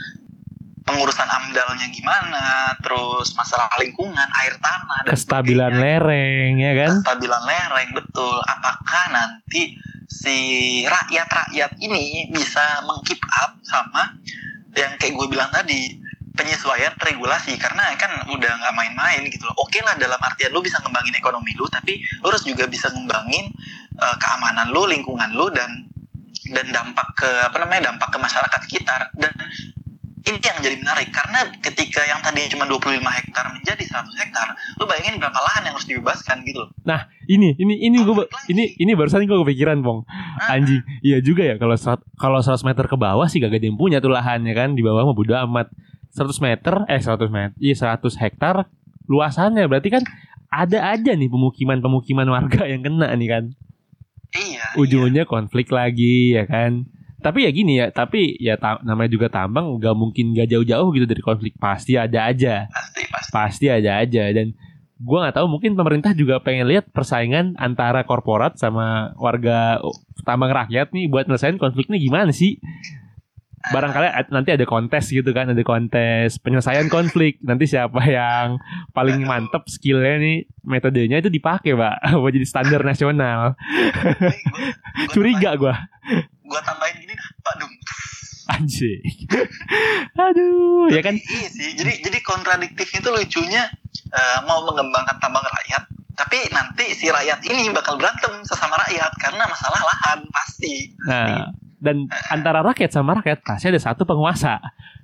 [0.84, 5.84] pengurusan amdalnya gimana terus masalah lingkungan air tanah dan kestabilan sebagainya.
[5.86, 6.92] lereng ya kan?
[7.00, 8.36] Kestabilan lereng betul.
[8.44, 9.62] Apakah nanti
[10.14, 10.38] si
[10.86, 14.14] rakyat-rakyat ini bisa mengkeep up sama
[14.78, 15.98] yang kayak gue bilang tadi
[16.34, 19.58] penyesuaian regulasi karena kan udah nggak main-main gitu loh.
[19.66, 23.50] Oke lah dalam artian lu bisa ngembangin ekonomi lu tapi lu harus juga bisa ngembangin
[23.98, 25.90] eh, keamanan lu, lingkungan lu dan
[26.54, 29.32] dan dampak ke apa namanya dampak ke masyarakat sekitar dan
[30.24, 34.48] ini yang jadi menarik karena ketika yang tadi cuma 25 hektar menjadi 100 hektar
[34.80, 36.70] lu bayangin berapa lahan yang harus dibebaskan gitu loh.
[36.88, 40.08] Nah ini ini ini gue ini ini barusan gue kepikiran pong.
[40.08, 40.80] Ah, anjing.
[41.04, 44.00] Iya juga ya kalau serat- kalau 100 meter ke bawah sih gak ada yang punya
[44.00, 45.68] tuh lahannya kan di bawah mah bodo amat.
[46.16, 48.56] 100 meter eh 100 meter iya 100 hektar
[49.06, 49.68] luasannya.
[49.68, 50.04] Berarti kan
[50.48, 53.44] ada aja nih pemukiman-pemukiman warga yang kena nih kan.
[54.34, 54.66] Iya iya.
[54.82, 56.90] ujungnya konflik lagi ya kan
[57.24, 61.08] tapi ya gini ya tapi ya ta- namanya juga tambang gak mungkin gak jauh-jauh gitu
[61.08, 61.56] dari konflik.
[61.56, 62.68] Pasti ada aja.
[62.68, 63.32] Pasti pasti.
[63.32, 64.24] Pasti ada aja.
[64.36, 64.52] Dan
[65.04, 69.84] gua nggak tahu mungkin pemerintah juga pengen lihat persaingan antara korporat sama warga
[70.24, 72.60] tambang rakyat nih buat nyelesain konfliknya gimana sih?
[73.64, 77.40] Barangkali nanti ada kontes gitu kan ada kontes penyelesaian konflik.
[77.40, 78.60] Nanti siapa yang
[78.92, 83.56] paling mantep skillnya nih metodenya itu dipakai pak buat jadi standar nasional.
[85.16, 85.76] Curiga gua
[86.54, 87.72] gue tambahin gini dah pak dum
[88.44, 89.02] anjing.
[90.30, 91.18] Aduh ya kan?
[91.18, 93.64] Iya sih jadi jadi kontradiktifnya itu lucunya
[94.14, 99.50] eh, mau mengembangkan tambang rakyat tapi nanti si rakyat ini bakal berantem sesama rakyat karena
[99.50, 100.94] masalah lahan pasti.
[101.10, 101.50] Nah,
[101.82, 104.62] dan antara rakyat sama rakyat pasti ada satu penguasa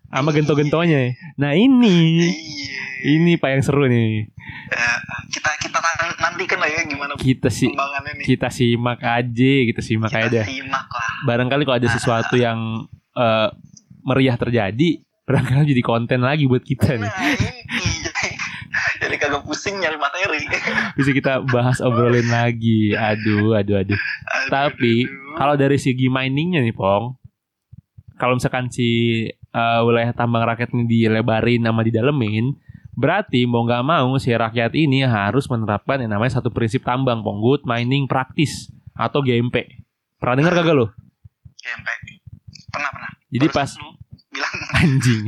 [0.09, 1.13] sama gento-gentonya.
[1.37, 2.81] Nah ini, iya.
[2.99, 4.25] Ini pak yang seru nih.
[4.73, 4.97] Eh,
[5.31, 5.68] kita kita
[6.17, 10.45] nantikan lah ya gimana Kita sih, nih kita simak aja, kita simak aja kita deh.
[10.47, 13.49] simak lah Barangkali kalau ada sesuatu yang eh,
[14.01, 14.89] meriah terjadi,
[15.23, 17.11] barangkali jadi konten lagi buat kita nih.
[17.11, 17.89] nah ini
[18.99, 20.39] jadi kagak pusing nyari materi
[20.97, 22.91] Bisa kita bahas obrolin lagi.
[22.93, 23.95] Aduh, aduh, aduh.
[23.95, 25.35] Aduh, Tapi aduh.
[25.35, 27.15] kalau dari segi miningnya nih, Pong,
[28.15, 28.87] kalau misalkan si
[29.31, 32.53] eh, wilayah tambang rakyat ini dilebarin sama didalemin,
[32.99, 37.39] berarti mau nggak mau si rakyat ini harus menerapkan yang namanya satu prinsip tambang, Pong,
[37.39, 39.87] good mining practice atau GMP.
[40.19, 40.87] Pernah dengar kagak lo?
[41.63, 42.19] GMP
[42.69, 43.89] pernah pernah Jadi Barusan pas lu
[44.29, 45.23] bilang anjing.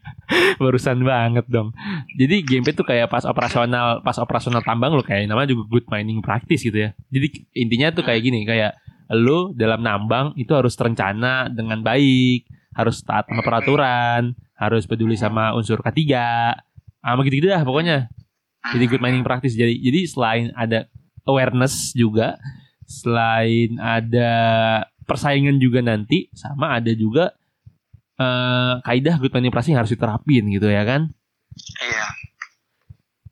[0.62, 1.76] Barusan banget dong.
[2.16, 6.24] Jadi GMP tuh kayak pas operasional pas operasional tambang lo kayak namanya juga good mining
[6.24, 6.90] practice gitu ya.
[7.12, 8.72] Jadi intinya tuh kayak gini, kayak
[9.12, 15.52] lo dalam nambang itu harus terencana dengan baik, harus taat sama peraturan, harus peduli sama
[15.52, 16.56] unsur ketiga,
[17.02, 18.06] sama gitu-gitu dah pokoknya.
[18.72, 19.58] Jadi good mining practice.
[19.58, 20.86] Jadi jadi selain ada
[21.26, 22.38] awareness juga
[22.82, 24.30] selain ada
[25.06, 27.32] persaingan juga nanti sama ada juga
[28.18, 31.08] eh kaidah good manipulasi yang harus diterapin gitu ya kan
[31.80, 32.06] Iya.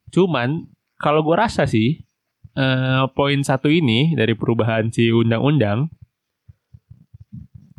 [0.09, 0.65] cuman
[0.97, 2.01] kalau gua rasa sih
[2.53, 5.91] eh poin satu ini dari perubahan si undang-undang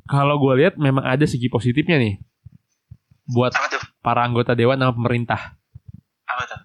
[0.07, 2.20] kalau gua lihat memang ada segi positifnya nih
[3.32, 3.53] buat
[4.03, 5.57] para anggota dewan sama pemerintah
[6.36, 6.60] Apa tuh?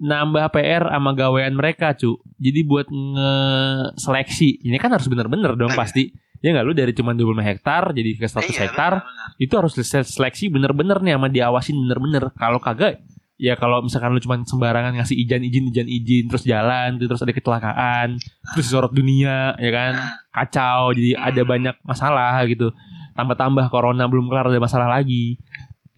[0.00, 2.16] nambah PR sama gawean mereka cu.
[2.40, 5.78] Jadi buat nge-seleksi ini kan harus bener-bener dong Iya.
[5.78, 6.04] pasti.
[6.40, 6.64] Ya nggak?
[6.64, 8.92] Lu dari cuma 25 hektar jadi ke 100 Iya, hektar
[9.36, 12.32] itu harus seleksi bener-bener nih sama diawasin bener-bener.
[12.32, 13.04] Kalau kagak
[13.36, 17.32] ya kalau misalkan lu cuma sembarangan ngasih izin izin izin izin terus jalan terus ada
[17.32, 18.16] kecelakaan
[18.56, 19.92] terus disorot dunia ya kan?
[20.00, 22.72] Nah, kacau jadi ada banyak masalah gitu.
[23.12, 25.36] Tambah-tambah corona belum kelar ada masalah lagi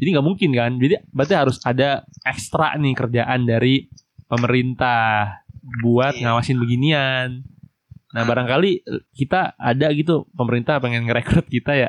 [0.03, 0.83] jadi nggak mungkin kan?
[0.83, 3.87] Jadi berarti harus ada ekstra nih kerjaan dari
[4.27, 5.39] pemerintah
[5.79, 6.27] buat Iya.
[6.27, 7.47] ngawasin beginian.
[8.13, 8.83] Nah barangkali
[9.15, 11.89] kita ada gitu pemerintah pengen ngerekrut kita ya.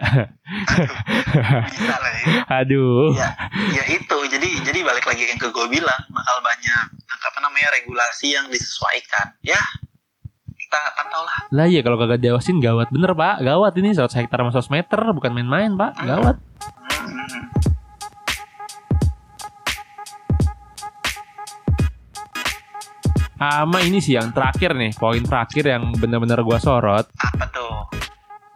[1.67, 2.25] Bisa lah ya.
[2.61, 3.11] aduh.
[3.11, 3.33] Ya,
[3.73, 4.17] ya itu.
[4.29, 9.35] Jadi jadi balik lagi yang ke gue bilang bakal banyak apa namanya regulasi yang disesuaikan.
[9.41, 9.59] Ya
[10.53, 11.39] kita pantau lah.
[11.49, 12.93] Lah iya kalau kagak diawasin gawat.
[12.93, 13.41] Bener pak.
[13.41, 15.91] Gawat ini 100 hektar sama 100 meter bukan main-main pak.
[15.97, 16.37] Gawat.
[16.39, 17.52] Hmm.
[23.43, 28.03] Sama ini sih yang terakhir nih poin terakhir yang bener-bener gua sorot apa tuh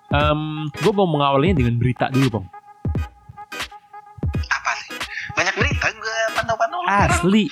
[0.07, 2.45] Em, gue mau mengawalinya dengan berita dulu, Bang.
[4.47, 4.95] apa sih
[5.35, 6.79] banyak berita gue pantau-pantau.
[6.87, 7.51] Asli.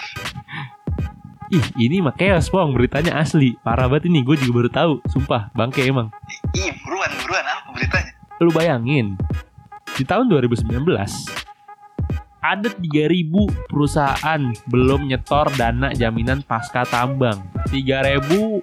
[1.51, 2.71] Ih, ini mah chaos, Bang.
[2.71, 3.59] Beritanya asli.
[3.59, 4.23] Parah banget ini.
[4.23, 4.93] Gue juga baru tahu.
[5.11, 6.15] Sumpah, bangke emang.
[6.55, 9.19] ih buruan buruan apa beritanya Lu bayangin,
[9.99, 10.63] di tahun 2019
[12.45, 13.25] ada 3000
[13.65, 17.41] perusahaan belum nyetor dana jaminan pasca tambang.
[17.73, 18.61] 3000.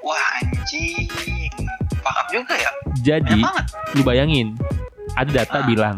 [0.00, 1.10] wah anjing
[1.98, 2.70] pakap juga ya
[3.02, 3.42] Jadi,
[3.98, 4.54] lu bayangin,
[5.18, 5.66] ada data Ah.
[5.66, 5.96] bilang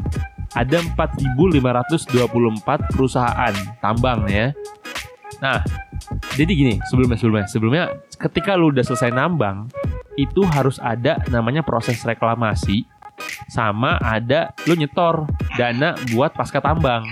[0.57, 3.55] ada 4.524 perusahaan
[3.85, 4.57] tambang ya.
[5.45, 5.61] Nah,
[6.35, 7.85] jadi gini, sebelumnya sebelumnya sebelumnya
[8.17, 9.69] ketika lu udah selesai nambang,
[10.17, 12.89] itu harus ada namanya proses reklamasi
[13.51, 15.27] sama ada lu nyetor
[15.59, 17.03] dana buat pasca tambang.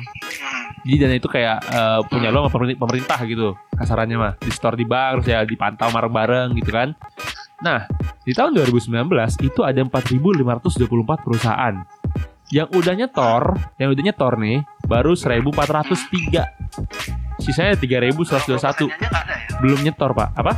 [0.86, 4.86] Jadi dana itu kayak eh, punya lo sama pemerintah, gitu kasarannya mah di store di
[4.86, 6.94] bank terus ya dipantau bareng-bareng gitu kan.
[7.60, 7.90] Nah
[8.22, 8.94] di tahun 2019
[9.42, 11.74] itu ada 4.524 perusahaan
[12.54, 17.42] yang udah nyetor, yang udah nyetor nih baru 1.403.
[17.42, 20.28] Sisanya 3.121 50% aja nggak ada ya belum nyetor pak.
[20.38, 20.54] Apa?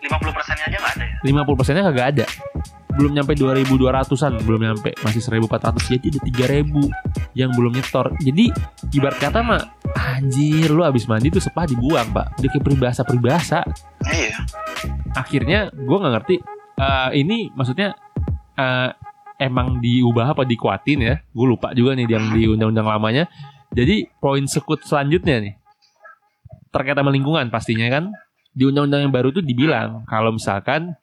[0.00, 2.26] 50 persennya aja nggak ada ya 50 persennya kagak ada.
[2.94, 8.12] Belum nyampe 2.200an, belum nyampe masih 1.400 jadi ada 3.000 yang belum nyetor.
[8.18, 8.50] Jadi
[8.94, 9.62] ibarat kata mah
[9.94, 12.38] anjir lu abis mandi tuh sepah dibuang pak.
[12.42, 13.58] Dia kayak peribahasa peribahasa.
[14.10, 14.36] iya
[15.14, 16.36] Akhirnya gue nggak ngerti.
[16.80, 17.92] eh, ini maksudnya
[18.56, 18.90] eh,
[19.40, 21.16] emang diubah apa dikuatin ya?
[21.32, 23.24] Gue lupa juga nih yang di undang-undang lamanya.
[23.70, 25.54] Jadi poin sekut selanjutnya nih
[26.70, 28.14] terkait sama lingkungan pastinya kan
[28.54, 30.94] di undang-undang yang baru tuh dibilang kalau misalkan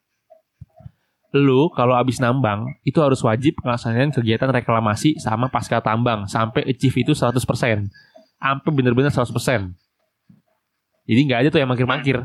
[1.37, 7.05] lu kalau abis nambang itu harus wajib melaksanakan kegiatan reklamasi sama pasca tambang sampai achieve
[7.05, 9.31] itu 100% sampai bener-bener 100%
[11.07, 12.19] jadi nggak ada tuh yang mangkir-mangkir.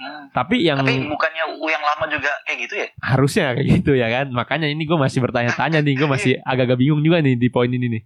[0.00, 0.32] Hmm.
[0.32, 2.88] tapi yang tapi bukannya U yang lama juga kayak gitu ya?
[3.04, 4.32] Harusnya kayak gitu ya kan?
[4.32, 8.00] Makanya ini gue masih bertanya-tanya nih gue masih agak-agak bingung juga nih di poin ini
[8.00, 8.02] nih.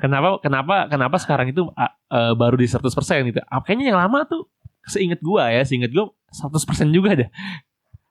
[0.00, 2.88] Kenapa kenapa kenapa sekarang itu eh, baru di 100%
[3.28, 3.40] gitu?
[3.44, 4.48] Kayaknya yang lama tuh
[4.88, 6.04] seinget gue ya seinget gue
[6.36, 7.26] 100% juga ada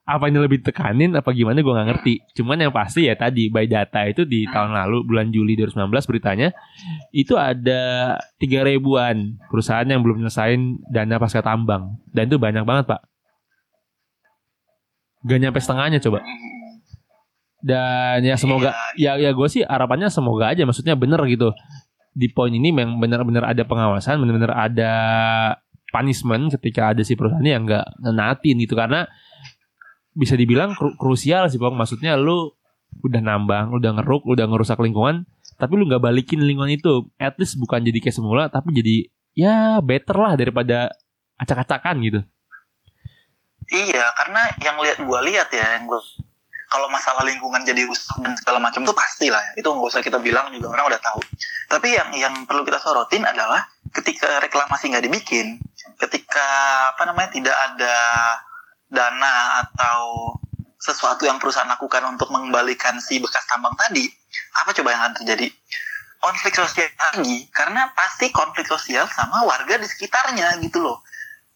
[0.05, 2.13] apa ini lebih tekanin apa gimana gue nggak ngerti.
[2.38, 6.53] Cuman yang pasti ya tadi by data itu di tahun lalu bulan Juli 2019 beritanya
[7.09, 11.97] itu ada tiga ribuan perusahaan yang belum nyelesain dana pasca tambang.
[12.13, 13.01] Dan itu banyak banget pak.
[15.26, 16.21] Gak nyampe setengahnya coba.
[16.21, 16.53] Hmm.
[17.65, 21.49] dan ya semoga ya ya gue sih harapannya semoga aja maksudnya bener gitu.
[22.13, 24.93] Di poin ini memang benar-benar ada pengawasan benar-benar ada
[25.96, 29.08] punishment ketika ada si perusahaan yang nggak nenatin gitu karena
[30.12, 32.52] bisa dibilang kru- krusial sih bang maksudnya lu
[33.00, 35.24] udah nambang udah ngeruk udah ngerusak lingkungan
[35.56, 39.80] tapi lu nggak balikin lingkungan itu at least bukan jadi kayak semula tapi jadi ya
[39.80, 40.91] better lah daripada
[41.39, 42.22] acak-acakan gitu
[43.66, 45.98] Iya, karena yang lihat gua lihat ya, yang gua
[46.70, 49.62] kalau masalah lingkungan jadi rusak dan segala macam itu pasti lah ya.
[49.64, 51.22] Itu nggak usah kita bilang juga orang udah tahu.
[51.72, 55.58] Tapi yang yang perlu kita sorotin adalah ketika reklamasi nggak dibikin,
[56.00, 56.48] ketika
[56.96, 57.98] apa namanya tidak ada
[58.91, 60.34] dana atau
[60.78, 64.06] sesuatu yang perusahaan lakukan untuk mengembalikan si bekas tambang tadi,
[64.62, 65.50] apa coba yang akan terjadi?
[66.22, 71.02] Konflik sosial lagi, karena pasti konflik sosial sama warga di sekitarnya gitu loh.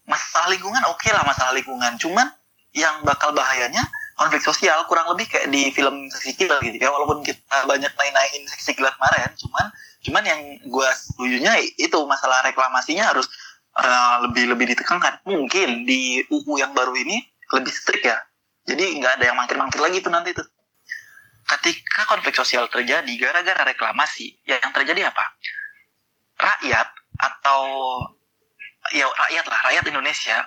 [0.09, 2.25] masalah lingkungan oke lah masalah lingkungan cuman
[2.73, 3.85] yang bakal bahayanya
[4.17, 8.41] konflik sosial kurang lebih kayak di film seksi killer gitu ya walaupun kita banyak main-main
[8.49, 9.65] seksi killer kemarin cuman
[10.01, 13.29] cuman yang gue setujunya itu masalah reklamasinya harus
[13.79, 15.23] uh, lebih lebih ditekankan.
[15.23, 17.23] Mungkin di UU yang baru ini
[17.55, 18.17] lebih strict ya.
[18.67, 20.45] Jadi nggak ada yang mangkir-mangkir lagi tuh nanti tuh.
[21.49, 25.25] Ketika konflik sosial terjadi gara-gara reklamasi ya yang terjadi apa?
[26.37, 26.87] Rakyat
[27.19, 27.61] atau
[28.93, 30.37] ya rakyat lah rakyat Indonesia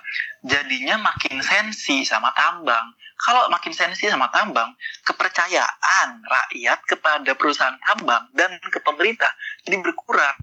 [0.41, 2.95] jadinya makin sensi sama tambang.
[3.23, 4.75] Kalau makin sensi sama tambang,
[5.07, 9.31] kepercayaan rakyat kepada perusahaan tambang dan ke pemerintah
[9.63, 10.35] jadi berkurang.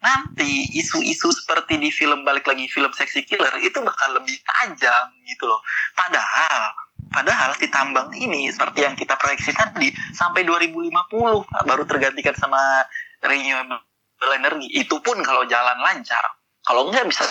[0.00, 5.44] Nanti isu-isu seperti di film balik lagi film Sexy Killer itu bakal lebih tajam gitu
[5.44, 5.60] loh.
[5.92, 6.72] Padahal
[7.10, 12.86] Padahal si tambang ini seperti yang kita proyeksi tadi sampai 2050 baru tergantikan sama
[13.18, 14.70] renewable energy.
[14.70, 16.22] Itu pun kalau jalan lancar.
[16.62, 17.26] Kalau enggak bisa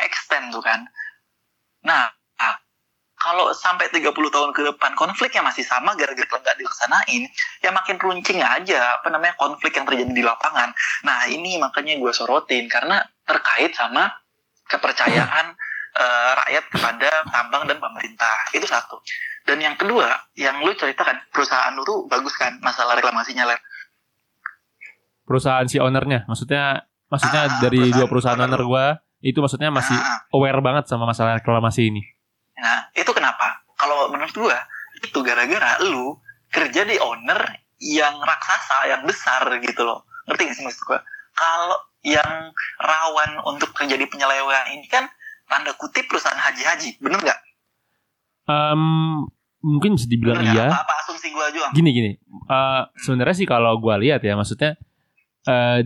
[0.00, 0.88] extend tuh kan.
[1.84, 2.08] Nah,
[3.22, 7.22] kalau sampai 30 tahun ke depan konfliknya masih sama gara-gara nggak dilaksanain,
[7.62, 10.74] ya makin runcing aja apa namanya konflik yang terjadi di lapangan.
[11.06, 14.10] Nah ini makanya gue sorotin karena terkait sama
[14.66, 15.54] kepercayaan
[15.94, 18.98] uh, rakyat kepada tambang dan pemerintah itu satu.
[19.46, 23.58] Dan yang kedua, yang lu ceritakan perusahaan lu tuh bagus kan masalah reklamasinya ler.
[25.22, 28.86] Perusahaan si ownernya, maksudnya maksudnya ah, dari perusahaan, dua perusahaan owner gue
[29.22, 32.02] itu maksudnya masih ah, aware banget sama masalah reklamasi ini.
[32.62, 33.66] Nah, itu kenapa?
[33.74, 34.58] Kalau menurut gua,
[35.02, 36.14] itu gara-gara lu
[36.46, 37.42] kerja di owner
[37.82, 40.06] yang raksasa, yang besar gitu loh.
[40.30, 41.02] Ngerti gak sih maksud gua?
[41.34, 45.10] Kalau yang rawan untuk terjadi penyelewengan ini kan
[45.50, 47.40] tanda kutip perusahaan haji-haji, bener nggak?
[48.46, 49.26] Um,
[49.62, 50.66] mungkin bisa dibilang bener iya.
[50.70, 51.70] Apa, apa asumsi gua juga?
[51.74, 52.10] Gini gini,
[52.50, 54.78] uh, sebenarnya sih kalau gua lihat ya, maksudnya
[55.46, 55.82] uh,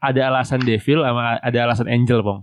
[0.00, 2.40] ada alasan devil sama ada alasan angel, bong.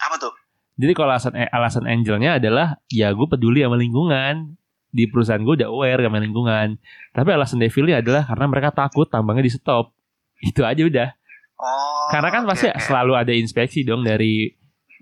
[0.00, 0.32] Apa tuh?
[0.74, 4.58] Jadi kalau alasan eh, alasan angelnya adalah ya gue peduli sama lingkungan
[4.94, 6.78] di perusahaan gue udah aware sama lingkungan.
[7.14, 9.94] Tapi alasan devilnya adalah karena mereka takut tambangnya di stop.
[10.42, 11.08] Itu aja udah.
[11.54, 12.82] Oh, karena kan okay, pasti okay.
[12.82, 14.50] selalu ada inspeksi dong dari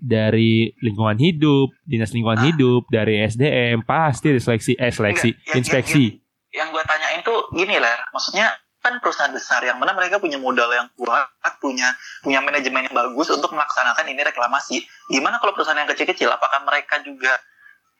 [0.03, 2.45] dari lingkungan hidup, dinas lingkungan ah.
[2.51, 6.05] hidup, dari SDM pasti ada seleksi eh seleksi, Enggak, inspeksi.
[6.05, 6.19] Yang, yang,
[6.53, 8.53] yang gue tanyain tuh gini lah, maksudnya
[8.83, 11.31] kan perusahaan besar yang mana mereka punya modal yang kuat,
[11.63, 14.83] punya punya manajemen yang bagus untuk melaksanakan ini reklamasi.
[15.07, 16.27] Gimana kalau perusahaan yang kecil-kecil?
[16.27, 17.31] Apakah mereka juga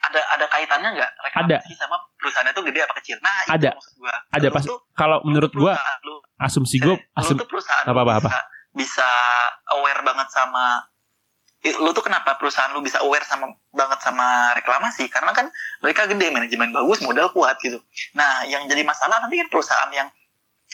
[0.04, 1.80] ada ada kaitannya nggak reklamasi ada.
[1.80, 3.18] sama perusahaan itu gede apa kecil?
[3.24, 3.72] Nah, ada.
[3.72, 4.16] itu maksud gua.
[4.36, 4.64] Ada pas
[5.00, 8.30] kalau menurut gua lu, asumsi gua asum lu tuh perusahaan apa, apa, apa.
[8.30, 8.44] Bisa,
[8.76, 9.10] bisa
[9.80, 10.84] aware banget sama
[11.64, 15.48] lu tuh kenapa perusahaan lu bisa aware sama banget sama reklamasi karena kan
[15.80, 17.80] mereka gede manajemen bagus modal kuat gitu
[18.12, 20.12] nah yang jadi masalah nanti kan perusahaan yang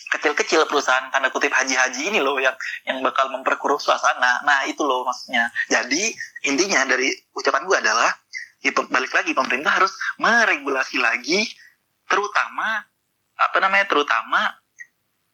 [0.10, 2.58] kecil-kecil perusahaan tanda kutip haji-haji ini loh yang
[2.90, 4.42] yang bakal memperkeruh suasana.
[4.42, 5.54] Nah itu loh maksudnya.
[5.70, 6.12] Jadi
[6.50, 8.10] intinya dari ucapan gue adalah
[8.60, 11.46] ya, balik lagi pemerintah harus meregulasi lagi,
[12.10, 12.84] terutama
[13.40, 14.52] apa namanya terutama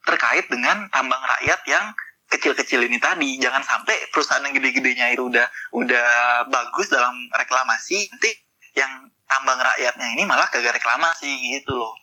[0.05, 1.85] terkait dengan tambang rakyat yang
[2.29, 3.39] kecil-kecil ini tadi.
[3.41, 6.07] Jangan sampai perusahaan yang gede-gedenya itu udah udah
[6.51, 8.31] bagus dalam reklamasi, nanti
[8.75, 11.95] yang tambang rakyatnya ini malah gagal reklamasi gitu loh.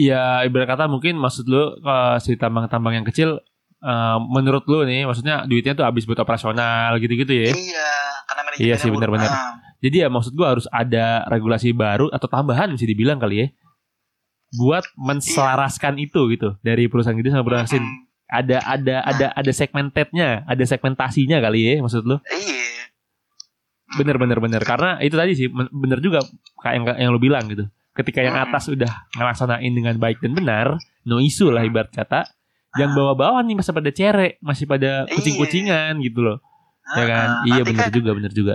[0.00, 3.36] Iya, ibarat kata mungkin maksud lu uh, si tambang-tambang yang kecil
[3.84, 7.52] uh, menurut lu nih maksudnya duitnya tuh habis buat operasional gitu-gitu ya.
[7.52, 7.92] Iya,
[8.24, 9.28] karena Iya sih benar-benar.
[9.80, 13.46] Jadi ya maksud gua harus ada regulasi baru atau tambahan bisa dibilang kali ya.
[14.56, 16.08] Buat menselaraskan iya.
[16.08, 18.08] itu gitu dari perusahaan gitu sama perusahaan hmm.
[18.30, 19.10] Ada ada nah.
[19.10, 22.16] ada ada segmentednya, ada segmentasinya kali ya maksud lu.
[22.24, 22.88] Iya.
[24.00, 26.22] Bener bener bener karena itu tadi sih bener juga
[26.62, 27.66] kayak yang yang lu bilang gitu
[28.00, 32.24] ketika yang atas udah ngelaksanain dengan baik dan benar no isu lah ibarat kata
[32.78, 35.14] yang bawa-bawa nih masih pada cerek masih pada iya.
[35.18, 36.38] kucing-kucingan gitu loh.
[36.94, 37.28] Ya kan?
[37.46, 38.54] iya benar kan juga benar juga.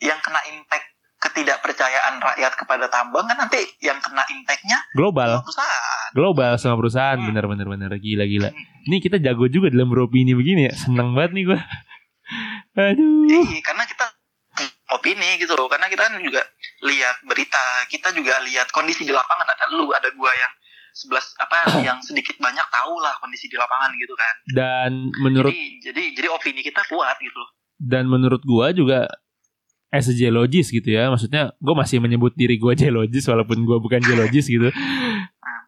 [0.00, 5.44] yang kena impact ketidakpercayaan rakyat kepada tambang kan nanti yang kena impactnya global.
[5.44, 6.08] perusahaan.
[6.16, 7.28] Global sama perusahaan hmm.
[7.28, 7.90] bener bener bener.
[8.00, 8.48] Gila gila.
[8.48, 8.88] Hmm.
[8.88, 10.74] ini kita jago juga dalam beropini begini ya.
[10.76, 11.60] Seneng banget nih gua.
[12.88, 13.28] Aduh.
[13.28, 14.06] Iya karena kita
[14.96, 15.68] opini gitu loh.
[15.68, 16.40] Karena kita kan juga
[16.80, 19.46] lihat berita kita juga lihat kondisi di lapangan.
[19.46, 20.52] Ada lu ada gua yang
[20.96, 24.34] sebelas apa yang sedikit banyak tahu lah kondisi di lapangan gitu kan.
[24.50, 24.90] Dan
[25.22, 27.42] menurut jadi jadi, jadi opini kita kuat gitu
[27.80, 29.08] dan menurut gua juga
[29.90, 34.04] as a geologist gitu ya maksudnya gue masih menyebut diri gue geologist walaupun gue bukan
[34.04, 34.68] geologist gitu.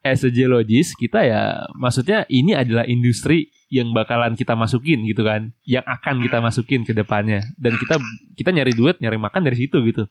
[0.03, 5.55] As a geologist kita ya maksudnya ini adalah industri yang bakalan kita masukin gitu kan
[5.63, 7.39] yang akan kita masukin ke depannya.
[7.55, 8.03] Dan kita
[8.35, 10.11] kita nyari duit nyari makan dari situ gitu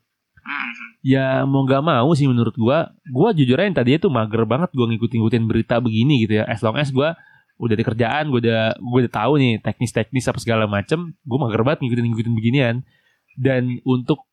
[1.02, 4.86] ya mau gak mau sih menurut gua gua jujur aja tadi itu mager banget gua
[4.89, 6.45] ngikutin-ngikutin berita begini gitu ya.
[6.45, 7.18] As long as gua
[7.62, 11.62] udah di kerjaan gua udah gua udah tahu nih teknis-teknis apa segala macem gua mager
[11.66, 12.76] banget ngikutin-ngikutin beginian.
[13.36, 14.32] Dan untuk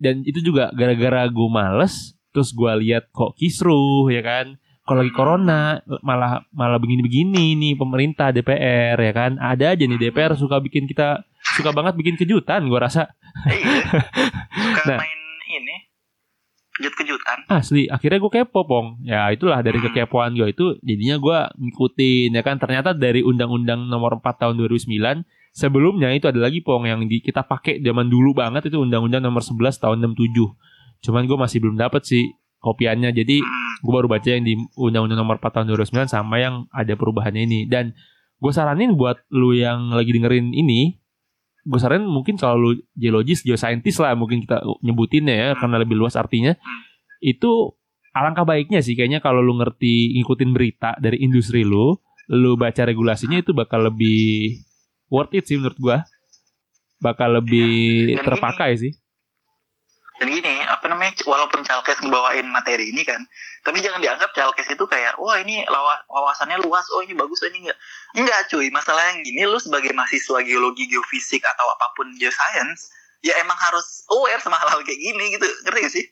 [0.00, 4.56] dan itu juga gara-gara gue males terus gue lihat kok kisruh ya kan?
[4.88, 9.36] Kalau lagi corona malah malah begini-begini nih pemerintah DPR ya kan?
[9.38, 11.20] Ada aja nih DPR suka bikin kita
[11.54, 13.12] suka banget bikin kejutan gue rasa.
[13.46, 13.86] Iya.
[14.80, 14.98] suka Nah.
[14.98, 15.19] main
[16.80, 17.84] kejut-kejutan asli.
[17.86, 19.04] Akhirnya gue kepo pong.
[19.04, 19.92] Ya itulah dari Hmm.
[19.92, 20.66] kekepoan gue itu.
[20.80, 22.56] Jadinya gue ngikutin ya kan?
[22.56, 25.22] Ternyata dari undang-undang nomor 4 tahun 2009
[25.52, 29.42] sebelumnya itu ada lagi pong yang di, kita pakai zaman dulu banget itu undang-undang nomor
[29.44, 30.56] 11 tahun 67
[31.00, 32.24] cuman gue masih belum dapet sih
[32.60, 33.10] kopiannya.
[33.12, 33.72] Jadi Hmm.
[33.80, 37.60] gue baru baca yang di undang-undang nomor 4 tahun 2009 sama yang ada perubahannya ini.
[37.64, 37.96] Dan
[38.40, 40.99] gue saranin buat lu yang lagi dengerin ini
[41.70, 46.18] gue saranin mungkin kalau lu geologis geoscientist lah mungkin kita nyebutinnya ya karena lebih luas
[46.18, 46.58] artinya.
[47.22, 47.78] Itu
[48.10, 51.94] alangkah baiknya sih kayaknya kalau lu ngerti ngikutin berita dari industri lu
[52.30, 54.58] lu baca regulasinya itu bakal lebih
[55.10, 55.98] worth it sih menurut gua.
[56.98, 58.92] Bakal lebih Dan terpakai sih.
[60.20, 63.20] dan gini apa namanya walaupun Chalkes ngebawain materi ini kan
[63.60, 65.60] tapi jangan dianggap Chalkes itu kayak wah ini
[66.08, 67.78] wawasannya luas oh ini bagus oh ini enggak.
[68.16, 68.72] Enggak cuy.
[68.72, 72.88] Masalah yang gini lu sebagai mahasiswa geologi geofisik atau apa pun geoscience
[73.20, 75.44] ya emang harus aware sama hal-hal kayak gini gitu.
[75.68, 76.04] Ngerti gak sih?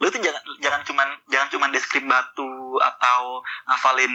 [0.00, 4.14] Lu tuh jangan jangan cuman jangan cuman deskrip batu atau ngafalin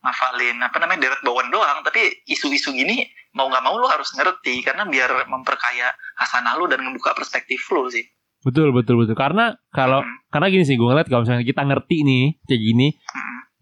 [0.00, 4.62] ngafalin apa namanya deret bawaan doang tapi isu-isu gini mau nggak mau lu harus ngerti
[4.62, 8.06] karena biar memperkaya hasanah lu dan membuka perspektif lu sih
[8.46, 12.24] betul betul betul karena kalau karena gini sih gue ngeliat kalau misalnya kita ngerti nih
[12.46, 12.88] kayak gini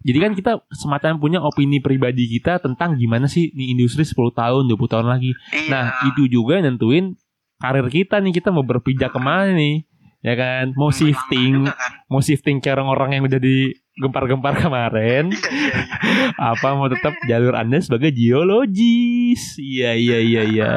[0.04, 4.68] jadi kan kita semacam punya opini pribadi kita tentang gimana sih nih industri 10 tahun
[4.68, 5.68] 20 tahun lagi Iya.
[5.72, 7.16] Nah, itu juga yang nentuin
[7.56, 9.88] karir kita nih, kita mau berpijak ke mana nih.
[10.20, 11.92] Ya kan, mau shifting, juga kan.
[12.08, 16.32] mau shifting ke orang-orang yang udah di gempar-gempar kemarin, Iya, iya, iya.
[16.52, 19.56] apa mau tetap jalur Anda sebagai geologis.
[19.56, 20.72] Iya, iya, iya, iya.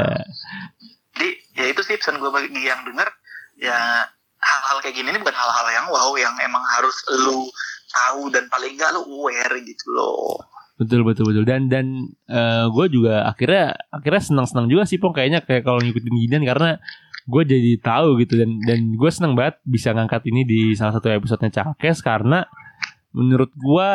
[1.11, 3.07] Jadi ya itu sih pesan gue bagi yang denger
[3.57, 4.05] ya
[4.37, 6.95] hal-hal kayak gini ini bukan hal-hal yang wow yang emang harus
[7.25, 7.49] lu
[7.89, 10.37] tahu dan paling enggak lu aware gitu loh.
[10.77, 11.41] Betul, betul, betul.
[11.41, 12.13] Dan dan
[12.69, 15.17] gue juga akhirnya akhirnya senang-senang juga sih, Pong.
[15.17, 16.77] Kayaknya kayak kalau ngikutin ginian karena
[17.27, 21.11] gue jadi tahu gitu dan dan gue senang banget bisa ngangkat ini di salah satu
[21.11, 22.47] episodenya Cakes karena
[23.11, 23.89] menurut gue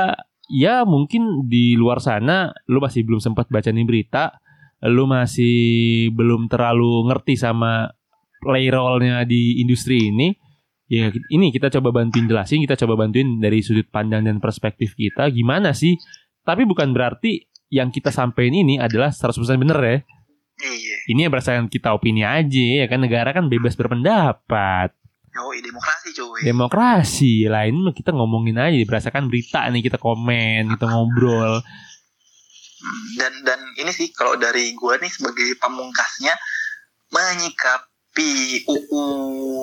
[0.52, 4.36] ya mungkin di luar sana lu masih belum sempat baca nih berita
[4.84, 7.88] lu masih belum terlalu ngerti sama
[8.43, 10.34] playrollnya di industri ini
[10.90, 15.30] ya ini kita coba bantuin jelasin kita coba bantuin dari sudut pandang dan perspektif kita
[15.30, 15.97] gimana sih.
[16.43, 19.99] Tapi bukan berarti yang kita sampaikan ini adalah 100% bener ya.
[20.62, 20.97] Iya.
[21.11, 23.01] ini berdasarkan kita opini aja ya kan?
[23.01, 24.95] Negara kan bebas berpendapat.
[25.32, 26.40] Yo, demokrasi cuy.
[26.45, 27.34] demokrasi.
[27.49, 31.64] Lain kita ngomongin aja berdasarkan berita nih kita komen kita ngobrol.
[32.82, 36.36] Hmm, dan dan ini sih kalau dari gue nih sebagai pamungkasnya
[37.09, 39.04] menyikapi UU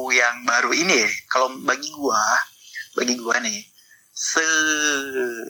[0.10, 2.24] yang baru ini kalau bagi gue
[2.98, 3.60] bagi gue nih
[4.10, 4.44] se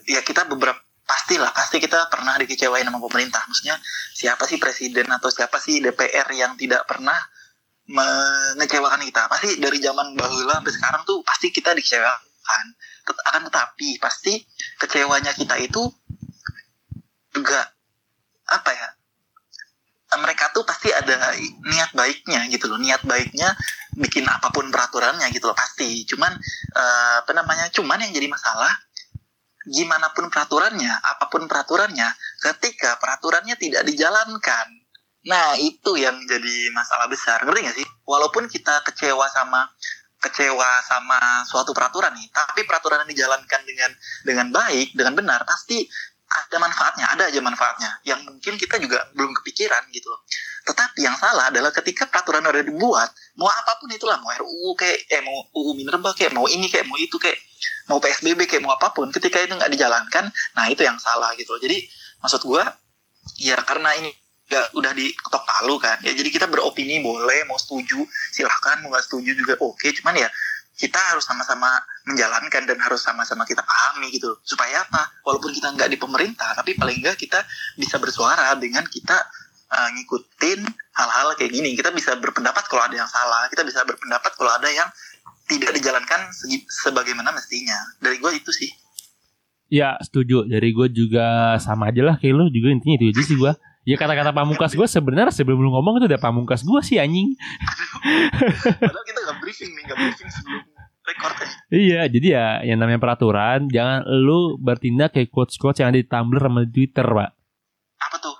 [0.04, 0.78] ya kita beberapa
[1.10, 3.42] pastilah pasti kita pernah dikecewain sama pemerintah.
[3.50, 3.74] Maksudnya
[4.14, 7.18] siapa sih presiden atau siapa sih DPR yang tidak pernah
[7.90, 9.26] mengecewakan kita?
[9.26, 12.64] Pasti dari zaman bahula sampai sekarang tuh pasti kita dikecewakan.
[13.02, 14.38] Tet- akan tetapi pasti
[14.78, 15.82] kecewanya kita itu
[17.34, 17.58] juga
[18.46, 18.88] apa ya
[20.18, 22.82] mereka tuh pasti ada niat baiknya gitu loh.
[22.82, 23.54] Niat baiknya
[23.94, 26.02] bikin apa pun peraturannya gitu loh pasti.
[26.08, 26.34] Cuman
[26.74, 28.70] eh, apa namanya cuman yang jadi masalah
[29.70, 32.08] gimana pun peraturannya apa pun peraturannya
[32.42, 34.66] ketika peraturannya tidak dijalankan.
[35.30, 37.44] Nah itu yang jadi masalah besar.
[37.44, 37.86] Ngerti gak sih?
[38.08, 39.68] Walaupun kita kecewa sama
[40.20, 43.90] kecewa sama suatu peraturan nih tapi peraturan yang dijalankan dengan
[44.20, 45.88] dengan baik dengan benar pasti
[46.30, 47.90] ada manfaatnya ada aja manfaatnya.
[48.06, 50.10] Yang mungkin kita juga belum kepikiran gitu
[50.60, 53.08] tetapi yang salah adalah ketika peraturan udah dibuat
[53.40, 56.84] mau apa pun itulah mau RUU kayak eh mau UU Minerba kayak mau ini kayak
[56.84, 57.40] mau itu kayak
[57.88, 61.56] mau PSBB kayak mau apa pun ketika itu nggak dijalankan nah itu yang salah gitu
[61.56, 61.80] jadi
[62.20, 62.68] maksud gua
[63.40, 64.12] ya karena ini
[64.50, 68.04] nggak udah diketok palu kan ya jadi kita beropini boleh mau setuju
[68.34, 70.28] silahkan mau nggak setuju juga oke cuman ya
[70.80, 71.68] kita harus sama-sama
[72.08, 74.32] menjalankan dan harus sama-sama kita pahami gitu.
[74.40, 75.12] Supaya apa?
[75.28, 77.44] Walaupun kita nggak di pemerintah tapi paling nggak kita
[77.76, 79.28] bisa bersuara dengan kita
[79.68, 80.64] uh, ngikutin
[80.96, 81.76] hal-hal kayak gini.
[81.76, 84.88] Kita bisa berpendapat kalau ada yang salah kita bisa berpendapat kalau ada yang
[85.44, 86.32] tidak dijalankan
[86.72, 87.76] sebagaimana mestinya.
[88.00, 88.72] Dari gue itu sih.
[89.68, 90.48] Ya setuju.
[90.48, 92.48] Dari gue juga sama aja lah kayak lu.
[92.48, 93.52] Juga intinya itu aja sih gue
[93.88, 97.32] ya kata-kata pamungkas gue sebenarnya sebelum lu ngomong itu udah pamungkas gue sih anjing
[98.76, 100.62] padahal kita nggak briefing nih nggak briefing sebelum
[101.00, 106.06] recordnya Iya, jadi ya yang namanya peraturan, jangan lu bertindak kayak quotes-quotes yang ada di
[106.06, 107.30] Tumblr sama di Twitter, Pak.
[108.00, 108.34] apa tuh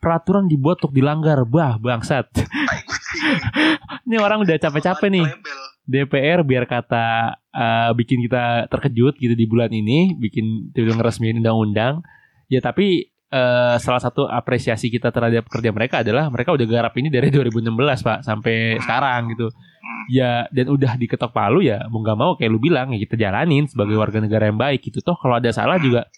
[0.00, 1.44] peraturan dibuat untuk dilanggar.
[1.44, 2.32] Bah, bangsat.
[2.88, 3.36] Kucing.
[4.08, 5.28] Ini orang udah capek-capek nih.
[5.84, 12.00] DPR biar kata eh, bikin kita terkejut gitu di bulan ini, bikin tiba ngeresmiin undang-undang.
[12.48, 17.08] Ya tapi eh, salah satu apresiasi kita terhadap kerja mereka adalah mereka udah garap ini
[17.08, 17.70] dari 2016
[18.02, 19.48] Pak sampai sekarang gitu.
[20.10, 23.70] Ya dan udah diketok palu ya mau nggak mau kayak lu bilang ya kita jalanin
[23.70, 24.98] sebagai warga negara yang baik gitu.
[25.00, 26.10] Toh kalau ada salah juga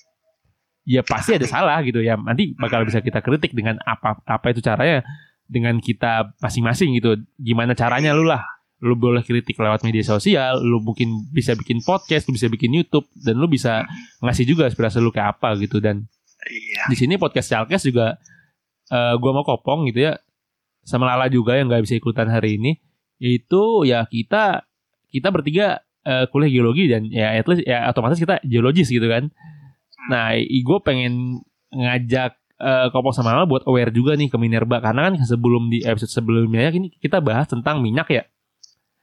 [0.89, 2.17] ya pasti ada salah gitu ya.
[2.17, 5.05] Nanti bakal bisa kita kritik dengan apa apa itu caranya
[5.45, 7.21] dengan kita masing-masing gitu.
[7.37, 8.41] Gimana caranya lu lah
[8.83, 13.07] lu boleh kritik lewat media sosial, lu mungkin bisa bikin podcast, lu bisa bikin YouTube,
[13.15, 13.87] dan lu bisa
[14.19, 15.79] ngasih juga aspirasi lu kayak apa gitu.
[15.79, 16.11] Dan
[16.43, 16.91] Iya.
[16.91, 18.19] di sini podcast Chalkes juga
[18.91, 20.19] eh gua mau kopong gitu ya,
[20.83, 22.77] sama Lala juga yang nggak bisa ikutan hari ini.
[23.23, 24.67] Itu ya kita
[25.09, 29.31] kita bertiga eh, kuliah geologi dan ya at least ya otomatis kita geologis gitu kan.
[30.11, 35.11] Nah, gue pengen ngajak eh, kopong sama Lala buat aware juga nih ke Minerba karena
[35.11, 38.25] kan sebelum di episode sebelumnya ini kita bahas tentang minyak ya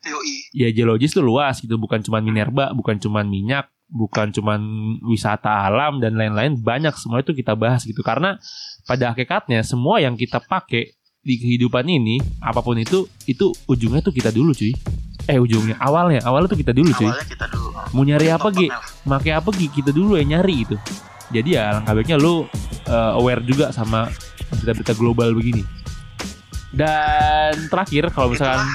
[0.07, 0.55] Yoi.
[0.55, 4.61] ya geologis tuh luas gitu bukan cuman minerba bukan cuman minyak bukan cuman
[5.01, 8.05] wisata alam dan lain-lain banyak semua itu kita bahas gitu.
[8.05, 8.37] Karena
[8.85, 14.13] pada hakikatnya semua yang kita pakai di kehidupan ini apa pun itu itu ujungnya tuh
[14.13, 14.71] kita dulu cuy.
[15.27, 16.23] Eh ujungnya awalnya.
[16.23, 17.09] Awalnya tuh kita dulu cuy.
[17.09, 17.69] Awalnya kita dulu.
[17.93, 18.67] mau nyari apa Gi?
[18.69, 19.67] Tonton, make apa Gi?
[19.69, 20.77] Kita dulu yang nyari itu.
[21.29, 22.45] Jadi ya alangkah baiknya lu
[22.89, 24.09] uh, aware juga sama
[24.49, 25.61] berita-berita global begini.
[26.69, 28.65] Dan terakhir kalau misalkan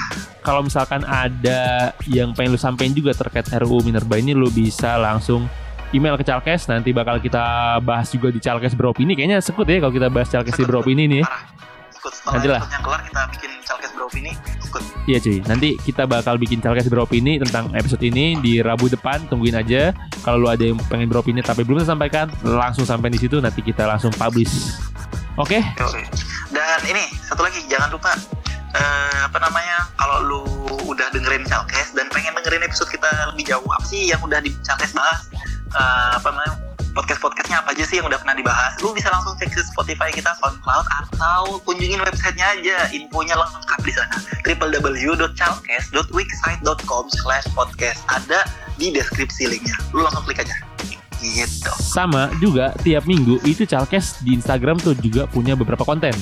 [0.45, 5.49] kalau misalkan ada yang pengen lu sampein juga terkait RUU Minerba ini lu bisa langsung
[5.89, 9.93] email ke Calkes nanti bakal kita bahas juga di Calkes Beropini kayaknya sekut ya kalau
[9.93, 11.27] kita bahas Calkes di Beropini nih ya.
[12.05, 12.61] Ikut setelah Nanti lah.
[12.85, 14.31] kelar kita bikin Chalkes Bro ini
[14.61, 14.83] ikut.
[15.09, 19.57] Iya cuy, nanti kita bakal bikin Calkes Beropini tentang episode ini di Rabu depan, tungguin
[19.57, 19.89] aja.
[20.21, 23.89] Kalau lu ada yang pengen beropini tapi belum tersampaikan, langsung sampai di situ nanti kita
[23.89, 24.77] langsung publish.
[25.41, 25.65] Oke?
[25.81, 26.01] Oke.
[26.53, 28.13] Dan ini satu lagi jangan lupa
[28.75, 30.43] eh, apa namanya kalau lu
[30.91, 34.51] udah dengerin Chalkes dan pengen dengerin episode kita lebih jauh apa sih yang udah di
[34.61, 35.31] Chalkes bahas?
[35.75, 36.55] Eh, apa namanya
[36.95, 38.79] podcast-podcastnya apa aja sih yang udah pernah dibahas?
[38.79, 42.87] Lu bisa langsung cek ke Spotify kita SoundCloud atau kunjungin websitenya aja.
[42.95, 44.15] Infonya lengkap di sana.
[44.47, 47.99] www.chalkes.wixsite.com slash podcast.
[48.07, 48.47] Ada
[48.79, 49.75] di deskripsi linknya.
[49.91, 50.55] Lu langsung klik aja.
[51.19, 51.71] Gitu.
[51.81, 56.13] Sama juga tiap minggu itu Calkes di Instagram tuh juga punya beberapa konten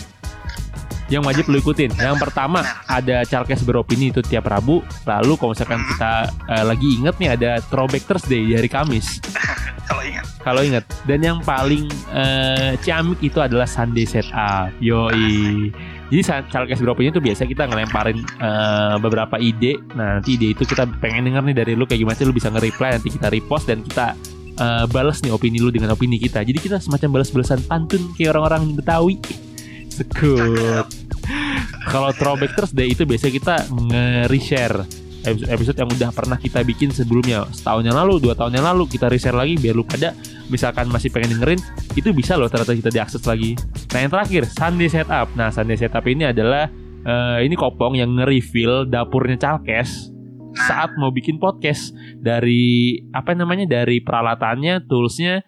[1.13, 1.93] yang wajib lu ikutin.
[1.93, 4.81] Yang pertama ada Calkes beropini itu tiap Rabu.
[5.05, 9.21] Lalu kalau misalkan kita eh, lagi inget nih ada Throwback Thursday di hari Kamis.
[9.89, 10.83] kalau ingat Kalau inget.
[11.05, 14.73] Dan yang paling eh, ciamik itu adalah Sunday Setup.
[14.81, 15.69] Yoi.
[16.09, 19.77] Jadi Calkes beropini itu biasa kita ngelemparin eh, beberapa ide.
[19.93, 22.49] Nah nanti ide itu kita pengen denger nih dari lu kayak gimana sih lu bisa
[22.49, 24.17] nge-reply nanti kita repost dan kita
[24.57, 26.41] eh, balas nih opini lu dengan opini kita.
[26.41, 29.21] Jadi kita semacam balas-balasan pantun kayak orang-orang Betawi.
[29.93, 30.87] Sekut.
[31.93, 37.85] Kalau throwback Thursday itu biasanya kita nge-reshare episode- yang udah pernah kita bikin sebelumnya setahun
[37.87, 40.11] yang lalu, dua tahun yang lalu kita reshare lagi biar lu pada
[40.51, 41.61] misalkan masih pengen dengerin
[41.95, 43.55] itu bisa loh ternyata kita diakses lagi.
[43.95, 45.31] Nah yang terakhir Sunday Setup.
[45.37, 46.67] Nah Sunday Setup ini adalah
[47.07, 50.11] eh, ini kopong yang nge-reveal dapurnya Calkes
[50.53, 55.41] saat mau bikin podcast dari apa namanya dari peralatannya, toolsnya,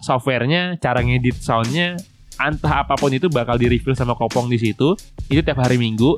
[0.00, 2.00] softwarenya, cara ngedit soundnya,
[2.40, 4.96] entah apa pun itu bakal di review sama kopong di situ.
[5.28, 6.16] Itu tiap hari Minggu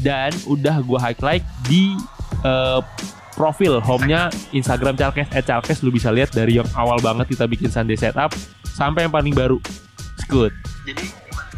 [0.00, 1.94] dan udah gua highlight di
[2.42, 2.80] eh,
[3.36, 7.72] profil home-nya Instagram Calkes at Calkes lu bisa lihat dari yang awal banget kita bikin
[7.72, 8.34] Sunday setup
[8.68, 9.56] sampai yang paling baru.
[10.28, 10.54] Good.
[10.86, 11.04] jadi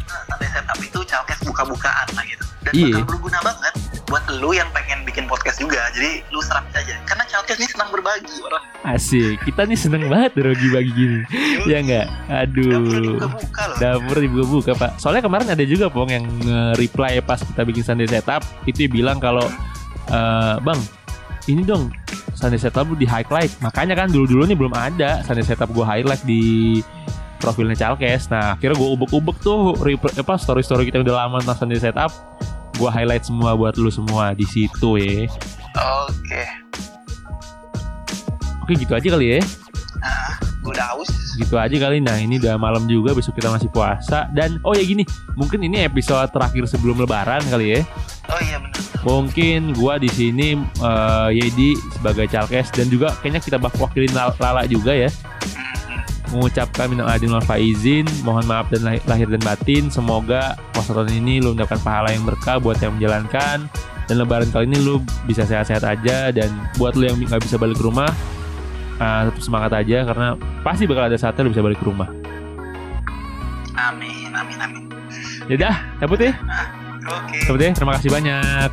[0.07, 2.87] Sunday setup itu Chalkes buka-bukaan lah gitu dan Iya.
[2.95, 7.23] bakal berguna banget buat lu yang pengen bikin podcast juga jadi lu serap aja karena
[7.25, 9.39] Chalkes ini senang berbagi orang Asik.
[9.41, 11.19] Kita nih seneng banget bagi-bagi gini.
[11.63, 12.07] ya enggak?
[12.27, 12.99] dapur Aduh.
[12.99, 17.79] dibuka-buka loh Dapur dibuka-buka pak Soalnya kemarin ada juga Pong yang nge-reply pas kita bikin
[17.81, 19.47] Sunday Setup Itu bilang kalau
[20.09, 20.75] eh, Bang
[21.47, 21.95] ini dong
[22.35, 26.83] Sunday Setup di highlight Makanya kan dulu-dulu nih belum ada Sunday Setup gue highlight di
[27.39, 32.11] profilnya Calkes Nah akhirnya gue ubek-ubek tuh apa story-story kita udah lama tentang Sunday Setup
[32.75, 35.29] Gue highlight semua buat lu semua di situ ya.
[36.07, 36.43] Oke.
[38.63, 39.39] Oke gitu aja kali ya.
[39.99, 41.09] Nah gue udah haus?
[41.35, 41.99] Gitu aja kali.
[41.99, 44.31] Nah ini udah malam juga besok kita masih puasa.
[44.31, 45.03] Dan oh ya gini
[45.35, 47.81] mungkin ini episode terakhir sebelum lebaran kali ya.
[48.31, 53.57] Oh iya bener mungkin gua di sini eh, Yedi sebagai calkes dan juga kayaknya kita
[53.59, 55.11] bak wakilin Lal- Lala juga ya
[56.33, 61.13] mengucapkan minal adin wal faizin mohon maaf dan lahir, lahir dan batin semoga puasa tahun
[61.13, 63.69] ini lu mendapatkan pahala yang berkah buat yang menjalankan
[64.09, 67.77] dan lebaran kali ini lu bisa sehat-sehat aja dan buat lu yang nggak bisa balik
[67.77, 68.09] ke rumah
[69.03, 70.27] tetap semangat aja karena
[70.63, 72.07] pasti bakal ada saatnya lu bisa balik ke rumah
[73.77, 74.83] amin amin amin
[75.51, 76.33] Yaudah, cabut ya.
[77.03, 77.37] Oke.
[77.43, 77.75] Cabut ya.
[77.75, 78.69] Terima kasih banyak.